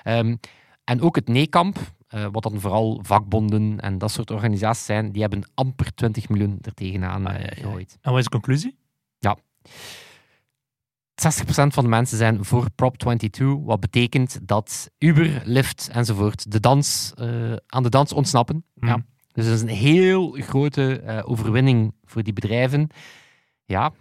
Ehm, 0.04 0.36
en 0.84 1.02
ook 1.02 1.16
het 1.16 1.28
NECAMP, 1.28 1.78
eh, 2.08 2.28
wat 2.32 2.44
dan 2.44 2.60
vooral 2.60 3.00
vakbonden 3.04 3.80
en 3.80 3.98
dat 3.98 4.12
soort 4.12 4.32
organisaties 4.32 4.86
zijn, 4.86 5.12
die 5.12 5.22
hebben 5.22 5.50
amper 5.54 5.94
20 5.94 6.30
miljoen 6.30 6.58
er 6.62 6.74
tegenaan 6.74 7.22
ja, 7.22 7.40
ja. 7.40 7.48
gegooid. 7.48 7.98
En 8.02 8.12
wat 8.12 8.20
is 8.20 8.26
de 8.26 8.32
conclusie? 8.32 8.78
60% 11.16 11.26
van 11.48 11.84
de 11.84 11.90
mensen 11.90 12.18
zijn 12.18 12.46
voor 12.46 12.72
Prop 12.72 12.98
22, 12.98 13.66
wat 13.66 13.80
betekent 13.80 14.40
dat 14.42 14.92
Uber, 14.98 15.42
Lyft 15.46 15.90
enzovoort 15.92 16.52
de 16.52 16.60
dans, 16.60 17.14
eh, 17.18 17.54
aan 17.68 17.84
de 17.84 17.90
dans 17.90 18.14
ontsnappen. 18.14 18.66
Mhm. 18.74 18.88
Ja. 18.88 19.06
Dus 19.32 19.46
dat 19.46 19.54
is 19.54 19.62
een 19.62 19.68
heel 19.68 20.32
grote 20.32 21.00
eh, 21.00 21.30
overwinning 21.30 21.94
voor 22.04 22.24
die 22.24 22.34
bedrijven. 22.34 22.90
Ja, 23.66 23.92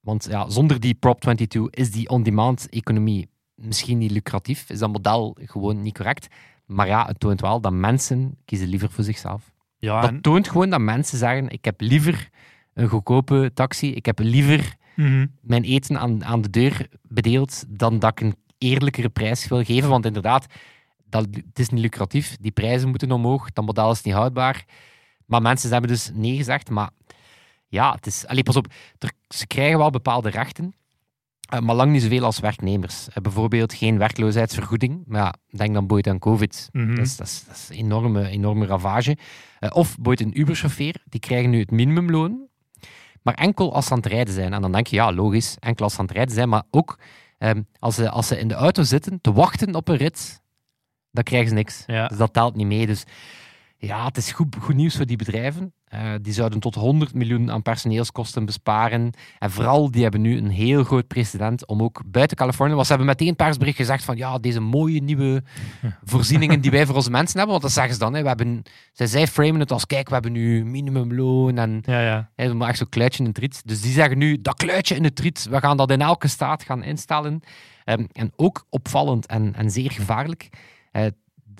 want 0.00 0.26
ja, 0.30 0.50
zonder 0.50 0.80
die 0.80 0.94
Prop 0.94 1.20
22 1.20 1.70
is 1.70 1.90
die 1.90 2.08
on-demand 2.08 2.68
economie 2.68 3.28
misschien 3.54 3.98
niet 3.98 4.10
lucratief, 4.10 4.70
is 4.70 4.78
dat 4.78 4.92
model 4.92 5.36
gewoon 5.40 5.82
niet 5.82 5.94
correct. 5.94 6.28
Maar 6.70 6.86
ja, 6.86 7.06
het 7.06 7.20
toont 7.20 7.40
wel 7.40 7.60
dat 7.60 7.72
mensen 7.72 8.36
kiezen 8.44 8.68
liever 8.68 8.90
voor 8.90 9.04
zichzelf. 9.04 9.50
Ja, 9.78 10.00
Dat 10.00 10.22
toont 10.22 10.48
gewoon 10.48 10.70
dat 10.70 10.80
mensen 10.80 11.18
zeggen, 11.18 11.48
ik 11.48 11.64
heb 11.64 11.80
liever 11.80 12.28
een 12.74 12.88
goedkope 12.88 13.50
taxi, 13.54 13.94
ik 13.94 14.06
heb 14.06 14.18
liever 14.18 14.78
Mhm. 14.96 15.26
mijn 15.40 15.62
eten 15.64 15.98
aan, 15.98 16.24
aan 16.24 16.40
de 16.42 16.50
deur 16.50 16.88
bedeeld 17.02 17.64
dan 17.68 17.98
dat 17.98 18.10
ik 18.10 18.20
een 18.20 18.34
eerlijkere 18.58 19.08
prijs 19.08 19.48
wil 19.48 19.64
geven. 19.64 19.88
Want 19.88 20.06
inderdaad, 20.06 20.46
dat, 21.04 21.26
het 21.32 21.58
is 21.58 21.68
niet 21.68 21.80
lucratief, 21.82 22.36
die 22.40 22.50
prijzen 22.50 22.88
moeten 22.88 23.10
omhoog, 23.12 23.52
dat 23.52 23.64
model 23.64 23.90
is 23.90 24.02
niet 24.02 24.14
houdbaar. 24.14 24.64
Maar 25.26 25.42
mensen 25.42 25.70
hebben 25.72 25.90
dus 25.90 26.10
nee 26.14 26.36
gezegd, 26.36 26.70
maar 26.70 26.90
ja, 27.68 27.92
het 27.92 28.06
is... 28.06 28.26
Allee, 28.26 28.42
pas 28.42 28.56
op, 28.56 28.66
er, 28.98 29.10
ze 29.28 29.46
krijgen 29.46 29.78
wel 29.78 29.90
bepaalde 29.90 30.30
rechten, 30.30 30.74
eh, 31.50 31.60
maar 31.60 31.74
lang 31.74 31.92
niet 31.92 32.02
zoveel 32.02 32.24
als 32.24 32.40
werknemers. 32.40 33.08
Eh, 33.08 33.22
bijvoorbeeld 33.22 33.74
geen 33.74 33.98
werkloosheidsvergoeding, 33.98 35.02
maar 35.06 35.20
ja, 35.20 35.56
denk 35.56 35.74
dan 35.74 35.86
boeit 35.86 36.06
aan 36.06 36.18
COVID. 36.18 36.68
Mhm. 36.72 36.94
Dat 36.94 37.06
is, 37.06 37.16
dat 37.16 37.26
is, 37.26 37.44
dat 37.46 37.56
is 37.56 37.68
een 37.68 37.84
enorme, 37.84 38.28
enorme 38.28 38.66
ravage. 38.66 39.16
Eh, 39.58 39.70
of 39.72 39.98
boeit 39.98 40.20
een 40.20 40.40
Uber-chauffeur, 40.40 40.94
die 41.04 41.20
krijgen 41.20 41.50
nu 41.50 41.58
het 41.58 41.70
minimumloon, 41.70 42.48
maar 43.22 43.34
enkel 43.34 43.74
als 43.74 43.86
ze 43.86 43.92
aan 43.92 43.98
het 43.98 44.06
rijden 44.06 44.34
zijn. 44.34 44.52
En 44.52 44.62
dan 44.62 44.72
denk 44.72 44.86
je, 44.86 44.96
ja, 44.96 45.12
logisch, 45.12 45.56
enkel 45.58 45.84
als 45.84 45.92
ze 45.92 45.98
aan 45.98 46.06
het 46.06 46.14
rijden 46.14 46.34
zijn, 46.34 46.48
maar 46.48 46.62
ook 46.70 46.98
ehm, 47.38 47.62
als, 47.78 47.94
ze, 47.94 48.10
als 48.10 48.26
ze 48.26 48.38
in 48.38 48.48
de 48.48 48.54
auto 48.54 48.82
zitten 48.82 49.20
te 49.20 49.32
wachten 49.32 49.74
op 49.74 49.88
een 49.88 49.96
rit, 49.96 50.42
dan 51.10 51.24
krijgen 51.24 51.48
ze 51.48 51.54
niks. 51.54 51.82
Ja. 51.86 52.08
Dus 52.08 52.18
dat 52.18 52.32
telt 52.32 52.56
niet 52.56 52.66
mee. 52.66 52.86
Dus 52.86 53.04
ja, 53.82 54.04
het 54.04 54.16
is 54.16 54.32
goed, 54.32 54.56
goed 54.60 54.74
nieuws 54.74 54.96
voor 54.96 55.06
die 55.06 55.16
bedrijven. 55.16 55.72
Eh, 55.84 56.12
die 56.22 56.32
zouden 56.32 56.60
tot 56.60 56.74
100 56.74 57.14
miljoen 57.14 57.50
aan 57.50 57.62
personeelskosten 57.62 58.44
besparen. 58.44 59.12
En 59.38 59.50
vooral, 59.50 59.90
die 59.90 60.02
hebben 60.02 60.20
nu 60.20 60.36
een 60.36 60.50
heel 60.50 60.84
groot 60.84 61.06
precedent 61.06 61.66
om 61.66 61.82
ook 61.82 62.02
buiten 62.06 62.36
Californië... 62.36 62.72
Want 62.74 62.86
ze 62.86 62.92
hebben 62.92 63.10
meteen 63.10 63.36
persbericht 63.36 63.76
gezegd 63.76 64.04
van 64.04 64.16
ja, 64.16 64.38
deze 64.38 64.60
mooie 64.60 65.02
nieuwe 65.02 65.42
voorzieningen 66.04 66.60
die 66.60 66.70
wij 66.70 66.86
voor 66.86 66.94
onze 66.94 67.10
mensen 67.10 67.38
hebben. 67.38 67.50
Want 67.50 67.62
dat 67.62 67.72
zeggen 67.72 67.92
ze 67.92 67.98
dan. 67.98 68.14
Hè. 68.14 68.22
We 68.22 68.28
hebben, 68.28 68.62
zij, 68.92 69.06
zij 69.06 69.26
framen 69.26 69.60
het 69.60 69.72
als, 69.72 69.86
kijk, 69.86 70.06
we 70.08 70.14
hebben 70.14 70.32
nu 70.32 70.64
minimumloon 70.64 71.58
en 71.58 71.82
Ja, 71.84 72.00
ja. 72.00 72.30
Hè, 72.36 72.54
maar 72.54 72.68
echt 72.68 72.78
zo'n 72.78 72.88
kluitje 72.88 73.22
in 73.22 73.28
het 73.28 73.38
riet. 73.38 73.62
Dus 73.64 73.80
die 73.80 73.92
zeggen 73.92 74.18
nu, 74.18 74.40
dat 74.40 74.54
kluitje 74.54 74.94
in 74.94 75.04
het 75.04 75.20
riet, 75.20 75.46
we 75.50 75.58
gaan 75.60 75.76
dat 75.76 75.90
in 75.90 76.00
elke 76.00 76.28
staat 76.28 76.62
gaan 76.62 76.82
instellen. 76.82 77.40
Ehm, 77.84 78.04
en 78.12 78.32
ook 78.36 78.66
opvallend 78.68 79.26
en, 79.26 79.54
en 79.54 79.70
zeer 79.70 79.90
gevaarlijk. 79.90 80.48
eh, 80.92 81.06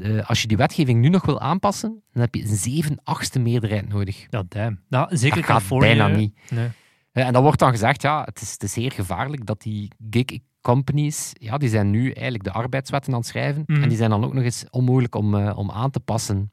de- 0.03 0.25
als 0.27 0.43
je 0.43 0.49
die 0.49 0.57
wetgeving 0.57 1.01
nu 1.01 1.09
nog 1.09 1.27
wil 1.27 1.41
aanpassen, 1.41 2.03
dan 2.13 2.23
heb 2.23 2.35
je 2.35 2.43
een 2.43 2.57
7 2.57 2.99
achtste 3.05 3.39
meerderheid 3.39 3.89
nodig. 3.89 4.27
Ja, 4.31 4.43
damn. 4.49 4.81
Nou, 4.89 5.17
zeker 5.17 5.37
Dat 5.37 5.45
gaat 5.47 5.55
Californië. 5.57 5.87
bijna 5.87 6.07
niet. 6.17 6.39
Nee. 6.51 6.69
Eh, 7.13 7.27
en 7.27 7.33
dan 7.33 7.43
wordt 7.43 7.59
dan 7.59 7.71
gezegd, 7.71 8.03
ja, 8.03 8.23
het 8.25 8.41
is, 8.41 8.53
het 8.53 8.63
is 8.63 8.73
zeer 8.73 8.93
gevaarlijk 8.93 9.47
dat 9.47 9.63
die 9.63 9.91
gig 10.11 10.25
companies, 10.61 11.31
ja, 11.33 11.59
die 11.59 11.69
zijn 11.69 11.91
nu 11.91 12.05
eigenlijk 12.11 12.45
de 12.45 12.53
arbeidswetten 12.53 13.13
aan 13.13 13.19
het 13.19 13.29
schrijven. 13.29 13.63
Mhm. 13.67 13.83
En 13.83 13.89
die 13.89 13.99
zijn 13.99 14.11
dan 14.11 14.25
ook 14.25 14.35
nog 14.35 14.45
eens 14.45 14.65
onmogelijk 14.71 15.15
om, 15.15 15.35
eh, 15.35 15.59
om 15.59 15.71
aan 15.71 15.91
te 15.91 16.01
passen. 16.01 16.53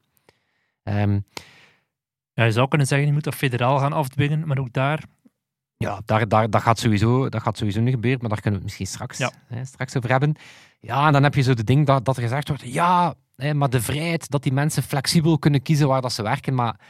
Ehm, 0.82 1.18
Ja, 2.32 2.44
je 2.44 2.52
zou 2.52 2.68
kunnen 2.68 2.86
zeggen, 2.86 3.06
je 3.06 3.12
moet 3.12 3.24
dat 3.24 3.34
federaal 3.34 3.78
gaan 3.78 3.92
afdwingen, 3.92 4.46
maar 4.46 4.58
ook 4.58 4.72
daar... 4.72 5.02
Ja, 5.76 6.00
daar, 6.04 6.28
daar, 6.28 6.50
dat, 6.50 6.62
gaat 6.62 6.78
sowieso, 6.78 7.28
dat 7.28 7.42
gaat 7.42 7.56
sowieso 7.58 7.80
niet 7.80 7.94
gebeuren, 7.94 8.20
maar 8.20 8.28
daar 8.30 8.40
kunnen 8.40 8.60
we 8.60 8.66
het 8.66 8.76
misschien 8.78 8.96
straks, 8.96 9.18
Ja. 9.18 9.32
hè, 9.46 9.64
straks 9.64 9.96
over 9.96 10.10
hebben. 10.10 10.34
Ja, 10.80 11.06
en 11.06 11.12
dan 11.12 11.22
heb 11.22 11.34
je 11.34 11.42
zo 11.42 11.54
de 11.54 11.64
ding 11.64 11.86
dat, 11.86 12.04
dat 12.04 12.16
er 12.16 12.22
gezegd 12.22 12.48
wordt, 12.48 12.62
ja, 12.72 13.14
hè, 13.38 13.54
maar 13.54 13.70
de 13.70 13.80
vrijheid 13.82 14.30
dat 14.30 14.42
die 14.42 14.52
mensen 14.52 14.82
flexibel 14.82 15.38
kunnen 15.38 15.62
kiezen 15.62 15.88
waar 15.88 16.00
dat 16.00 16.12
ze 16.12 16.22
werken, 16.22 16.54
maar 16.54 16.80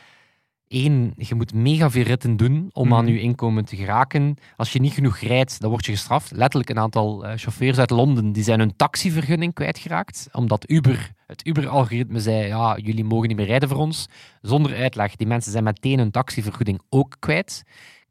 één, 0.68 1.12
je 1.16 1.34
moet 1.34 1.54
mega 1.54 1.90
veel 1.90 2.02
ritten 2.02 2.36
doen 2.36 2.70
om 2.72 2.94
aan 2.94 3.04
Mhm. 3.04 3.12
je 3.12 3.20
inkomen 3.20 3.64
te 3.64 3.76
geraken. 3.76 4.36
Als 4.56 4.72
je 4.72 4.80
niet 4.80 4.92
genoeg 4.92 5.18
rijdt, 5.18 5.60
dan 5.60 5.70
word 5.70 5.84
je 5.86 5.92
gestraft. 5.92 6.30
Letterlijk 6.30 6.70
een 6.70 6.78
aantal 6.78 7.24
eh, 7.24 7.32
chauffeurs 7.36 7.78
uit 7.78 7.90
Londen, 7.90 8.32
die 8.32 8.42
zijn 8.42 8.58
hun 8.58 8.76
taxivergunning 8.76 9.54
kwijtgeraakt, 9.54 10.28
omdat 10.32 10.70
Uber, 10.70 11.12
het 11.26 11.46
Uber-algoritme 11.46 12.20
zei, 12.20 12.46
ja, 12.46 12.78
jullie 12.78 13.04
mogen 13.04 13.28
niet 13.28 13.36
meer 13.36 13.46
rijden 13.46 13.68
voor 13.68 13.78
ons, 13.78 14.06
zonder 14.40 14.76
uitleg. 14.76 15.16
Die 15.16 15.26
mensen 15.26 15.52
zijn 15.52 15.64
meteen 15.64 15.98
hun 15.98 16.10
taxivergoeding 16.10 16.80
ook 16.88 17.16
kwijt 17.18 17.62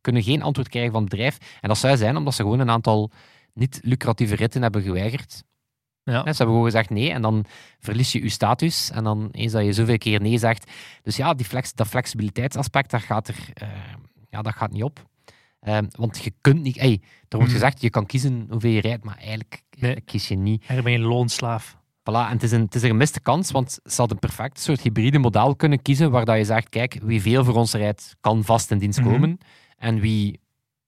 kunnen 0.02 0.24
geen 0.24 0.42
antwoord 0.42 0.70
krijgen 0.70 0.92
van 0.92 1.02
het 1.02 1.10
bedrijf. 1.10 1.38
En 1.62 1.68
dat 1.68 1.78
zou 1.78 1.98
zijn 1.98 2.18
omdat 2.18 2.34
ze 2.34 2.42
gewoon 2.42 2.60
een 2.60 2.70
aantal 2.70 3.12
niet 3.54 3.80
lucratieve 3.84 4.36
ritten 4.36 4.62
hebben 4.62 4.82
geweigerd. 4.82 5.44
Ja. 6.12 6.22
Ze 6.22 6.28
hebben 6.28 6.46
gewoon 6.48 6.64
gezegd 6.64 6.90
nee 6.90 7.12
en 7.12 7.22
dan 7.22 7.46
verlies 7.80 8.12
je 8.12 8.24
je 8.24 8.30
status. 8.30 8.92
En 8.92 9.04
dan 9.04 9.30
eens 9.32 9.52
dat 9.52 9.66
je 9.66 9.74
zoveel 9.74 9.98
keer 9.98 10.22
nee 10.22 10.38
zegt. 10.38 10.72
Dus 11.04 11.16
ja, 11.16 11.34
die 11.34 11.46
flex, 11.46 11.74
dat 11.74 11.88
flexibiliteitsaspect, 11.88 12.92
daar 12.92 13.02
gaat 13.02 13.28
er, 13.28 13.36
eh, 13.54 13.68
ja, 14.30 14.42
dat 14.42 14.54
gaat 14.54 14.72
niet 14.72 14.84
op. 14.84 15.06
Ehm, 15.60 15.86
want 15.92 16.24
je 16.24 16.34
kunt 16.42 16.62
niet... 16.62 16.78
Hey, 16.80 16.92
er 17.02 17.38
wordt 17.38 17.52
Mhm. 17.52 17.60
gezegd, 17.60 17.82
je 17.82 17.90
kan 17.90 18.06
kiezen 18.06 18.48
hoeveel 18.50 18.72
je 18.72 18.82
rijdt, 18.82 19.04
maar 19.04 19.18
eigenlijk 19.18 19.62
Nee. 19.80 19.96
eh, 19.96 20.02
kies 20.06 20.28
je 20.28 20.36
niet. 20.36 20.58
Eigenlijk 20.60 20.84
ben 20.84 20.92
je 20.92 21.00
een 21.00 21.14
loonslaaf. 21.16 21.78
Voilà, 22.10 22.14
en 22.28 22.32
het 22.32 22.44
is, 22.44 22.52
een, 22.52 22.62
het 22.62 22.76
is 22.76 22.82
een 22.82 22.90
gemiste 22.90 23.20
kans, 23.20 23.52
want 23.52 23.72
ze 23.72 23.96
hadden 23.96 24.18
een 24.22 24.28
perfect 24.30 24.60
soort 24.60 24.82
hybride 24.82 25.20
model 25.20 25.56
kunnen 25.56 25.82
kiezen, 25.82 26.12
waar 26.12 26.26
dat 26.26 26.38
je 26.38 26.44
zegt, 26.46 26.70
kijk, 26.70 27.00
wie 27.04 27.22
veel 27.22 27.44
voor 27.44 27.54
ons 27.56 27.74
rijdt, 27.74 28.16
kan 28.22 28.44
vast 28.44 28.72
in 28.72 28.78
dienst 28.78 29.00
Mhm. 29.00 29.10
komen. 29.10 29.38
En 29.78 30.00
wie, 30.00 30.40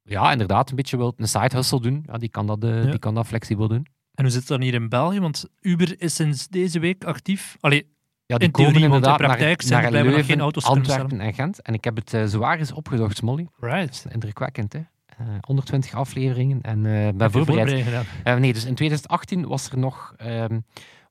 ja, 0.04 0.32
inderdaad, 0.32 0.70
een 0.70 0.76
beetje 0.76 0.98
wil 0.98 1.14
een 1.18 1.28
side 1.28 1.56
hustle 1.56 1.82
doen, 1.82 2.04
ja, 2.06 2.18
die, 2.18 2.30
kan 2.30 2.48
dat, 2.48 2.64
eh, 2.64 2.84
Ja. 2.84 2.90
die 2.90 3.00
kan 3.00 3.16
dat 3.16 3.28
flexibel 3.28 3.68
doen. 3.68 3.86
En 4.20 4.26
hoe 4.26 4.34
zit 4.34 4.42
het 4.42 4.50
dan 4.50 4.62
hier 4.62 4.74
in 4.74 4.90
België? 4.90 5.20
Want 5.20 5.46
Uber 5.62 6.02
is 6.02 6.16
sinds 6.16 6.48
deze 6.48 6.80
week 6.80 7.04
actief. 7.04 7.58
Allee, 7.60 7.88
Ja, 8.26 8.38
die 8.38 8.48
In 8.48 8.54
komen 8.54 8.72
theorie, 8.72 8.90
want 8.90 9.06
in 9.06 9.10
inderdaad 9.10 9.18
praktijk 9.18 9.60
naar, 9.60 9.82
zijn 9.82 9.94
naar 9.94 10.04
Leuven, 10.04 10.24
geen 10.24 10.40
auto's 10.40 10.66
Antwerpen 10.66 11.20
en 11.20 11.34
Gent. 11.34 11.62
En 11.62 11.74
ik 11.74 11.84
heb 11.84 11.96
het 11.96 12.14
eh, 12.14 12.26
zwaar 12.26 12.60
eens 12.60 12.72
opgezocht, 12.72 13.18
Smolly. 13.18 13.44
Dat 13.44 13.70
right. 13.70 13.94
is 13.94 14.12
indrukwekkend, 14.12 14.74
hè. 14.74 14.80
Eh, 15.06 15.28
120 15.42 15.94
afleveringen 15.94 16.62
en 16.62 16.86
eh 16.86 17.14
ben 17.16 17.32
voorbereid. 17.32 17.86
Eh, 18.24 18.36
nee, 18.36 18.54
dus 18.54 18.66
in 18.66 18.76
2018 18.76 19.48
was 19.48 19.70
er 19.70 19.78
nog, 19.78 20.14
ehm, 20.18 20.60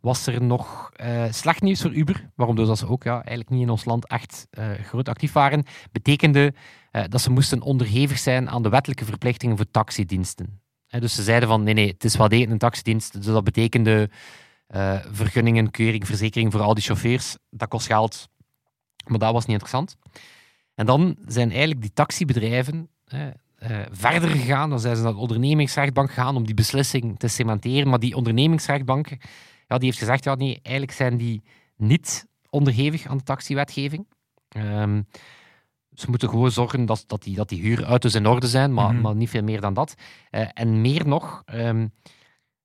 was 0.01 0.27
er 0.27 0.43
nog 0.43 0.91
eh, 0.97 1.25
slecht 1.31 1.63
nieuws 1.63 1.83
voor 1.83 1.95
Uber. 1.95 2.31
Waarom 2.35 2.57
dus 2.57 2.67
dat 2.67 2.79
ze 2.79 2.89
ook 2.89 3.03
ja, 3.03 3.15
eigenlijk 3.15 3.51
niet 3.51 3.63
in 3.63 3.71
ons 3.71 3.85
land 3.85 4.07
echt 4.07 4.47
eh, 4.51 4.71
groot 4.71 5.09
actief 5.09 5.33
waren. 5.33 5.65
Betekende 5.93 6.55
eh, 6.91 7.03
dat 7.09 7.21
ze 7.21 7.31
moesten 7.31 7.63
onderhevig 7.63 8.19
zijn 8.19 8.51
aan 8.51 8.63
de 8.63 8.69
wettelijke 8.69 9.05
verplichtingen 9.05 9.57
voor 9.57 9.71
taxidiensten. 9.71 10.61
Dus 10.89 11.15
ze 11.15 11.23
zeiden 11.23 11.49
van 11.49 11.63
nee, 11.63 11.75
nee, 11.75 11.89
het 11.89 12.05
is 12.05 12.17
wel 12.17 12.29
degelijk 12.29 12.53
een 12.53 12.59
taxidienst. 12.59 13.13
Dus 13.13 13.25
dat 13.25 13.45
betekende 13.45 14.11
eh, 14.67 14.99
vergunningen, 15.11 15.71
keuring, 15.71 16.07
verzekering 16.07 16.53
voor 16.53 16.61
al 16.61 16.75
die 16.75 16.85
chauffeurs. 16.85 17.37
Dat 17.51 17.69
kost 17.69 17.87
geld. 17.87 18.29
Maar 19.07 19.19
dat 19.19 19.33
was 19.33 19.43
niet 19.47 19.53
interessant. 19.53 19.97
En 20.75 20.87
dan 20.87 21.17
zijn 21.27 21.51
eigenlijk 21.51 21.81
die 21.81 21.93
taxibedrijven 21.93 22.89
eh, 23.05 23.27
verder 23.91 24.31
gegaan. 24.31 24.71
Dan 24.71 24.81
zijn 24.81 24.97
ze 24.97 25.03
naar 25.03 25.13
de 25.13 25.19
ondernemingsrechtbank 25.19 26.09
gegaan 26.09 26.37
om 26.37 26.47
die 26.47 26.55
beslissing 26.55 27.19
te 27.19 27.29
cementeren. 27.29 27.89
Maar 27.89 27.99
die 27.99 28.17
ondernemingsrechtbank 28.17 29.09
ja, 29.69 29.79
die 29.79 29.87
heeft 29.87 29.99
gezegd, 29.99 30.25
ja, 30.25 30.35
nee, 30.35 30.61
eigenlijk 30.63 30.97
zijn 30.97 31.17
die 31.17 31.43
niet 31.77 32.27
onderhevig 32.51 33.07
aan 33.07 33.17
de 33.17 33.23
taxiwetgeving. 33.23 34.07
Ehm, 34.49 35.03
ze 36.01 36.07
moeten 36.11 36.29
gewoon 36.29 36.51
zorgen 36.51 36.87
dat, 36.87 37.05
dat, 37.07 37.23
die, 37.23 37.35
dat 37.37 37.49
die 37.49 37.61
huurauto's 37.61 38.15
in 38.15 38.27
orde 38.27 38.47
zijn, 38.49 38.75
maar, 38.75 38.93
Mhm. 38.93 39.01
maar 39.03 39.15
niet 39.17 39.31
veel 39.31 39.43
meer 39.43 39.61
dan 39.61 39.75
dat. 39.75 39.95
Eh, 40.31 40.47
en 40.55 40.81
meer 40.81 41.07
nog, 41.09 41.43
ehm, 41.47 41.87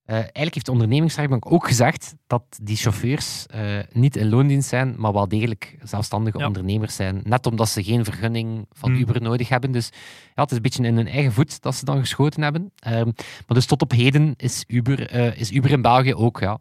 eh, 0.05 0.15
eigenlijk 0.15 0.53
heeft 0.53 0.65
de 0.65 0.71
ondernemingsrechtbank 0.71 1.51
ook 1.51 1.67
gezegd 1.67 2.15
dat 2.27 2.43
die 2.61 2.75
chauffeurs 2.75 3.45
eh, 3.45 3.79
niet 3.91 4.15
in 4.15 4.29
loondienst 4.29 4.69
zijn, 4.69 4.95
maar 4.97 5.13
wel 5.13 5.27
degelijk 5.27 5.77
zelfstandige 5.83 6.37
Ja. 6.37 6.45
ondernemers 6.47 6.95
zijn. 6.95 7.21
Net 7.23 7.45
omdat 7.45 7.69
ze 7.69 7.83
geen 7.83 8.03
vergunning 8.05 8.65
van 8.71 8.91
Mhm. 8.91 8.99
Uber 9.01 9.21
nodig 9.21 9.49
hebben. 9.49 9.71
Dus 9.71 9.89
ja, 10.35 10.41
het 10.41 10.49
is 10.51 10.55
een 10.55 10.61
beetje 10.63 10.83
in 10.83 10.95
hun 10.95 11.07
eigen 11.07 11.31
voet 11.31 11.61
dat 11.61 11.75
ze 11.75 11.85
dan 11.85 11.99
geschoten 11.99 12.41
hebben. 12.43 12.71
Ehm, 12.79 13.05
maar 13.47 13.55
dus 13.55 13.65
tot 13.65 13.81
op 13.81 13.91
heden 13.91 14.33
is 14.37 14.63
Uber, 14.67 15.11
is 15.37 15.51
Uber 15.51 15.71
in 15.71 15.81
België 15.81 16.13
ook 16.15 16.39
ja, 16.39 16.59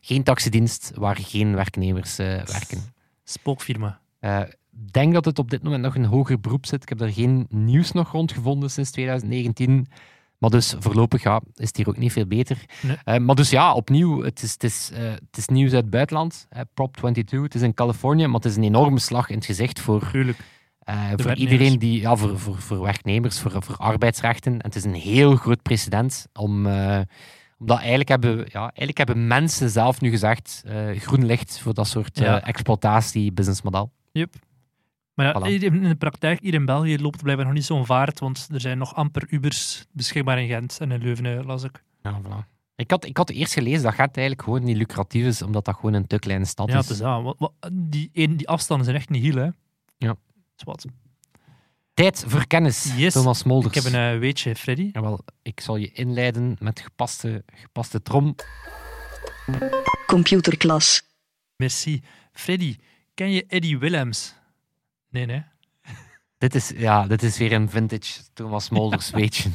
geen 0.00 0.22
taxidienst 0.22 0.90
waar 0.94 1.16
geen 1.16 1.54
werknemers 1.54 2.16
werken. 2.16 2.82
Spookfirma. 3.24 4.00
Ik 4.86 4.92
denk 4.92 5.12
dat 5.12 5.24
het 5.24 5.38
op 5.38 5.50
dit 5.50 5.62
moment 5.62 5.82
nog 5.82 5.94
een 5.94 6.04
hoger 6.04 6.40
beroep 6.40 6.66
zit. 6.66 6.82
Ik 6.82 6.88
heb 6.88 7.00
er 7.00 7.12
geen 7.12 7.46
nieuws 7.48 7.92
nog 7.92 8.10
rond 8.12 8.32
gevonden 8.32 8.70
sinds 8.70 8.90
2019. 8.90 9.86
Maar 10.38 10.50
dus 10.50 10.74
voorlopig 10.78 11.22
ja, 11.22 11.40
is 11.54 11.66
het 11.66 11.76
hier 11.76 11.88
ook 11.88 11.96
niet 11.96 12.12
veel 12.12 12.26
beter. 12.26 12.58
Nee. 12.82 12.96
Eh, 13.04 13.16
maar 13.16 13.34
dus 13.34 13.50
ja, 13.50 13.74
opnieuw, 13.74 14.22
het 14.22 14.42
is, 14.42 14.52
het 14.52 14.64
is, 14.64 14.90
eh, 14.92 15.10
het 15.10 15.36
is 15.36 15.46
nieuws 15.46 15.72
uit 15.72 15.82
het 15.82 15.90
buitenland. 15.90 16.48
Prop 16.74 16.96
22, 16.96 17.42
het 17.42 17.54
is 17.54 17.62
in 17.62 17.74
Californië, 17.74 18.26
maar 18.26 18.34
het 18.34 18.44
is 18.44 18.56
een 18.56 18.62
enorme 18.62 18.98
slag 18.98 19.28
in 19.28 19.36
het 19.36 19.44
gezicht 19.46 19.80
voor 19.80 20.02
eh, 20.78 21.10
voor 21.16 21.34
iedereen 21.34 21.78
die, 21.78 22.00
ja, 22.00 22.16
voor, 22.16 22.38
voor, 22.38 22.58
voor 22.58 22.80
werknemers, 22.80 23.40
voor, 23.40 23.62
voor 23.62 23.76
arbeidsrechten. 23.76 24.52
En 24.52 24.66
het 24.66 24.76
is 24.76 24.84
een 24.84 24.94
heel 24.94 25.36
groot 25.36 25.62
precedent 25.62 26.26
om, 26.32 26.66
omdat 27.58 27.78
eigenlijk 27.78 28.08
hebben, 28.08 28.36
ja, 28.36 28.60
eigenlijk 28.60 28.98
hebben 28.98 29.26
mensen 29.26 29.70
zelf 29.70 30.00
nu 30.00 30.10
gezegd 30.10 30.62
eh, 30.66 30.98
groen 30.98 31.26
licht 31.26 31.58
voor 31.58 31.74
dat 31.74 31.86
soort 31.88 32.18
Ja. 32.18 32.42
exploitatie-businessmodel. 32.42 33.90
Maar 35.18 35.26
ja, 35.26 35.40
Voilà. 35.58 35.62
in 35.62 35.82
de 35.82 35.94
praktijk 35.94 36.40
hier 36.40 36.54
in 36.54 36.64
België 36.64 36.98
loopt 36.98 37.14
het 37.14 37.22
blijkbaar 37.22 37.46
nog 37.46 37.54
niet 37.54 37.64
zo'n 37.64 37.86
vaart, 37.86 38.18
want 38.20 38.48
er 38.52 38.60
zijn 38.60 38.78
nog 38.78 38.94
amper 38.94 39.26
Ubers 39.30 39.84
beschikbaar 39.92 40.40
in 40.42 40.48
Gent 40.48 40.76
en 40.80 40.90
in 40.92 41.00
Leuven, 41.02 41.38
eh, 41.38 41.44
las 41.46 41.62
ik. 41.62 41.82
Ja, 42.02 42.20
voilà. 42.22 42.56
Ik 42.76 42.90
had, 42.90 43.04
ik 43.04 43.16
had 43.16 43.30
eerst 43.30 43.52
gelezen 43.52 43.82
dat 43.82 43.94
Gent 43.94 44.16
eigenlijk 44.16 44.42
gewoon 44.48 44.64
niet 44.64 44.76
lucratief 44.76 45.24
is, 45.24 45.42
omdat 45.42 45.64
dat 45.64 45.74
gewoon 45.74 45.92
een 45.92 46.06
te 46.06 46.18
kleine 46.18 46.44
stad 46.44 46.68
Ja, 46.68 46.78
is. 46.78 46.80
het 46.80 46.90
is 46.90 46.98
dat. 46.98 47.22
Wat- 47.22 47.36
wat- 47.38 47.52
die, 47.72 48.10
een- 48.12 48.36
die 48.36 48.48
afstanden 48.48 48.84
zijn 48.86 48.98
echt 48.98 49.08
niet 49.08 49.22
heel, 49.22 49.34
hè. 49.36 49.48
Ja. 49.96 50.16
Zwat. 50.56 50.84
Tijd 51.94 52.24
voor 52.26 52.46
kennis, 52.46 52.92
Yes. 52.96 53.12
Thomas 53.12 53.42
Molders. 53.42 53.76
Ik 53.76 53.82
heb 53.82 53.92
een 53.92 54.12
eh, 54.14 54.18
weetje, 54.18 54.56
Freddy. 54.56 54.90
Jawel, 54.92 55.20
ik 55.42 55.60
zal 55.60 55.76
je 55.76 55.92
inleiden 55.92 56.56
met 56.60 56.80
gepaste, 56.80 57.44
gepaste 57.54 58.02
trom. 58.02 58.34
Computerklas. 60.06 61.02
Merci. 61.56 62.02
Freddy, 62.32 62.76
ken 63.14 63.30
je 63.30 63.44
Eddie 63.46 63.78
Willems? 63.78 64.34
Nee, 65.10 65.26
nee. 65.26 65.42
Dit 66.38 66.54
is, 66.54 66.72
ja, 66.76 67.06
dit 67.06 67.22
is 67.22 67.38
weer 67.38 67.52
een 67.52 67.70
vintage 67.70 68.20
Thomas 68.34 68.68
Molders 68.70 69.10
weetje. 69.20 69.50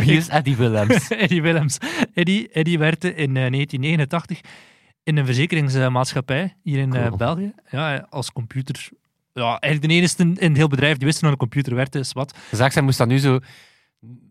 Wie 0.00 0.16
is 0.16 0.28
Eddie 0.28 0.56
Willems? 0.56 1.08
Eddie 1.24 1.42
Willems. 1.42 1.78
Eddie, 2.14 2.48
Eddie 2.48 2.78
werkte 2.78 3.08
in 3.14 3.36
eh, 3.36 3.50
1989 3.50 4.40
in 5.02 5.16
een 5.16 5.24
verzekeringsmaatschappij 5.24 6.56
hier 6.62 6.78
in 6.78 6.94
eh, 6.94 7.06
Cool. 7.06 7.16
België. 7.16 7.52
Ja, 7.70 8.06
als 8.10 8.32
computer. 8.32 8.88
Ja, 9.32 9.58
eigenlijk 9.58 9.92
de 9.92 9.98
enige 9.98 10.40
in 10.40 10.48
het 10.48 10.56
heel 10.56 10.68
bedrijf 10.68 10.96
die 10.96 11.06
wist 11.06 11.20
hoe 11.20 11.30
een 11.30 11.36
computer 11.36 11.74
werkte, 11.74 11.98
is 11.98 12.12
wat. 12.12 12.38
Zij 12.50 12.82
moest 12.82 12.98
dat 12.98 13.08
nu 13.08 13.18
zo... 13.18 13.38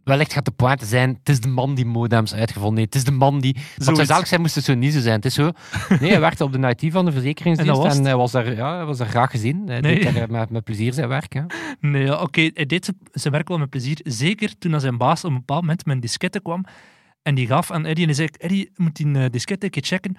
Wellicht 0.03 0.33
gaat 0.33 0.45
de 0.45 0.51
pointe 0.51 0.85
zijn, 0.85 1.09
het 1.19 1.29
is 1.29 1.39
de 1.39 1.47
man 1.47 1.75
die 1.75 1.85
modems 1.85 2.33
uitgevonden 2.33 2.77
heeft. 2.79 2.93
Het 2.93 3.03
is 3.03 3.09
de 3.09 3.15
man 3.17 3.39
die... 3.39 3.55
Want 3.77 4.07
zou 4.07 4.25
zijn 4.25 4.41
moest 4.41 4.55
het 4.55 4.63
zo 4.63 4.73
niet 4.73 4.93
zo 4.93 4.99
zijn. 4.99 5.15
Het 5.15 5.25
is 5.25 5.33
zo... 5.33 5.51
Nee, 5.99 6.09
hij 6.09 6.19
werkte 6.19 6.43
op 6.43 6.51
de 6.53 6.75
IT 6.77 6.91
van 6.91 7.05
de 7.05 7.11
verzekeringsdienst 7.17 7.77
En 7.77 7.83
was 7.83 7.97
en, 7.97 8.03
hij 8.05 8.15
was 8.15 8.31
daar, 8.31 8.55
ja, 8.55 8.75
hij 8.75 8.85
was 8.85 8.97
daar 8.97 9.07
graag 9.07 9.31
gezien. 9.31 9.67
Hij 9.67 9.79
Nee. 9.79 10.03
deed 10.03 10.13
daar 10.13 10.31
met, 10.31 10.49
met 10.49 10.63
plezier 10.63 10.93
zijn 10.93 11.07
werk. 11.07 11.33
Hè. 11.33 11.41
Nee, 11.79 12.03
ja, 12.05 12.21
oké, 12.21 12.49
hij 12.53 12.65
deed 12.65 12.93
zijn- 13.11 13.33
werk 13.33 13.47
wel 13.47 13.57
met 13.57 13.69
plezier. 13.69 13.99
Zeker 14.03 14.57
toen 14.57 14.79
zijn 14.79 14.97
baas 14.97 15.23
op 15.23 15.29
een 15.31 15.37
bepaald 15.37 15.61
moment 15.61 15.85
met 15.85 15.95
een 15.95 16.01
diskette 16.01 16.39
kwam. 16.41 16.65
En 17.21 17.35
die 17.35 17.47
gaf 17.47 17.71
aan 17.71 17.85
Eddie 17.85 18.07
en 18.07 18.15
hij 18.15 18.15
zei, 18.15 18.29
Eddie, 18.37 18.71
moet 18.75 18.95
die 18.95 19.13
eh, 19.13 19.29
diskette 19.29 19.65
een 19.65 19.71
keer 19.71 19.83
checken. 19.83 20.15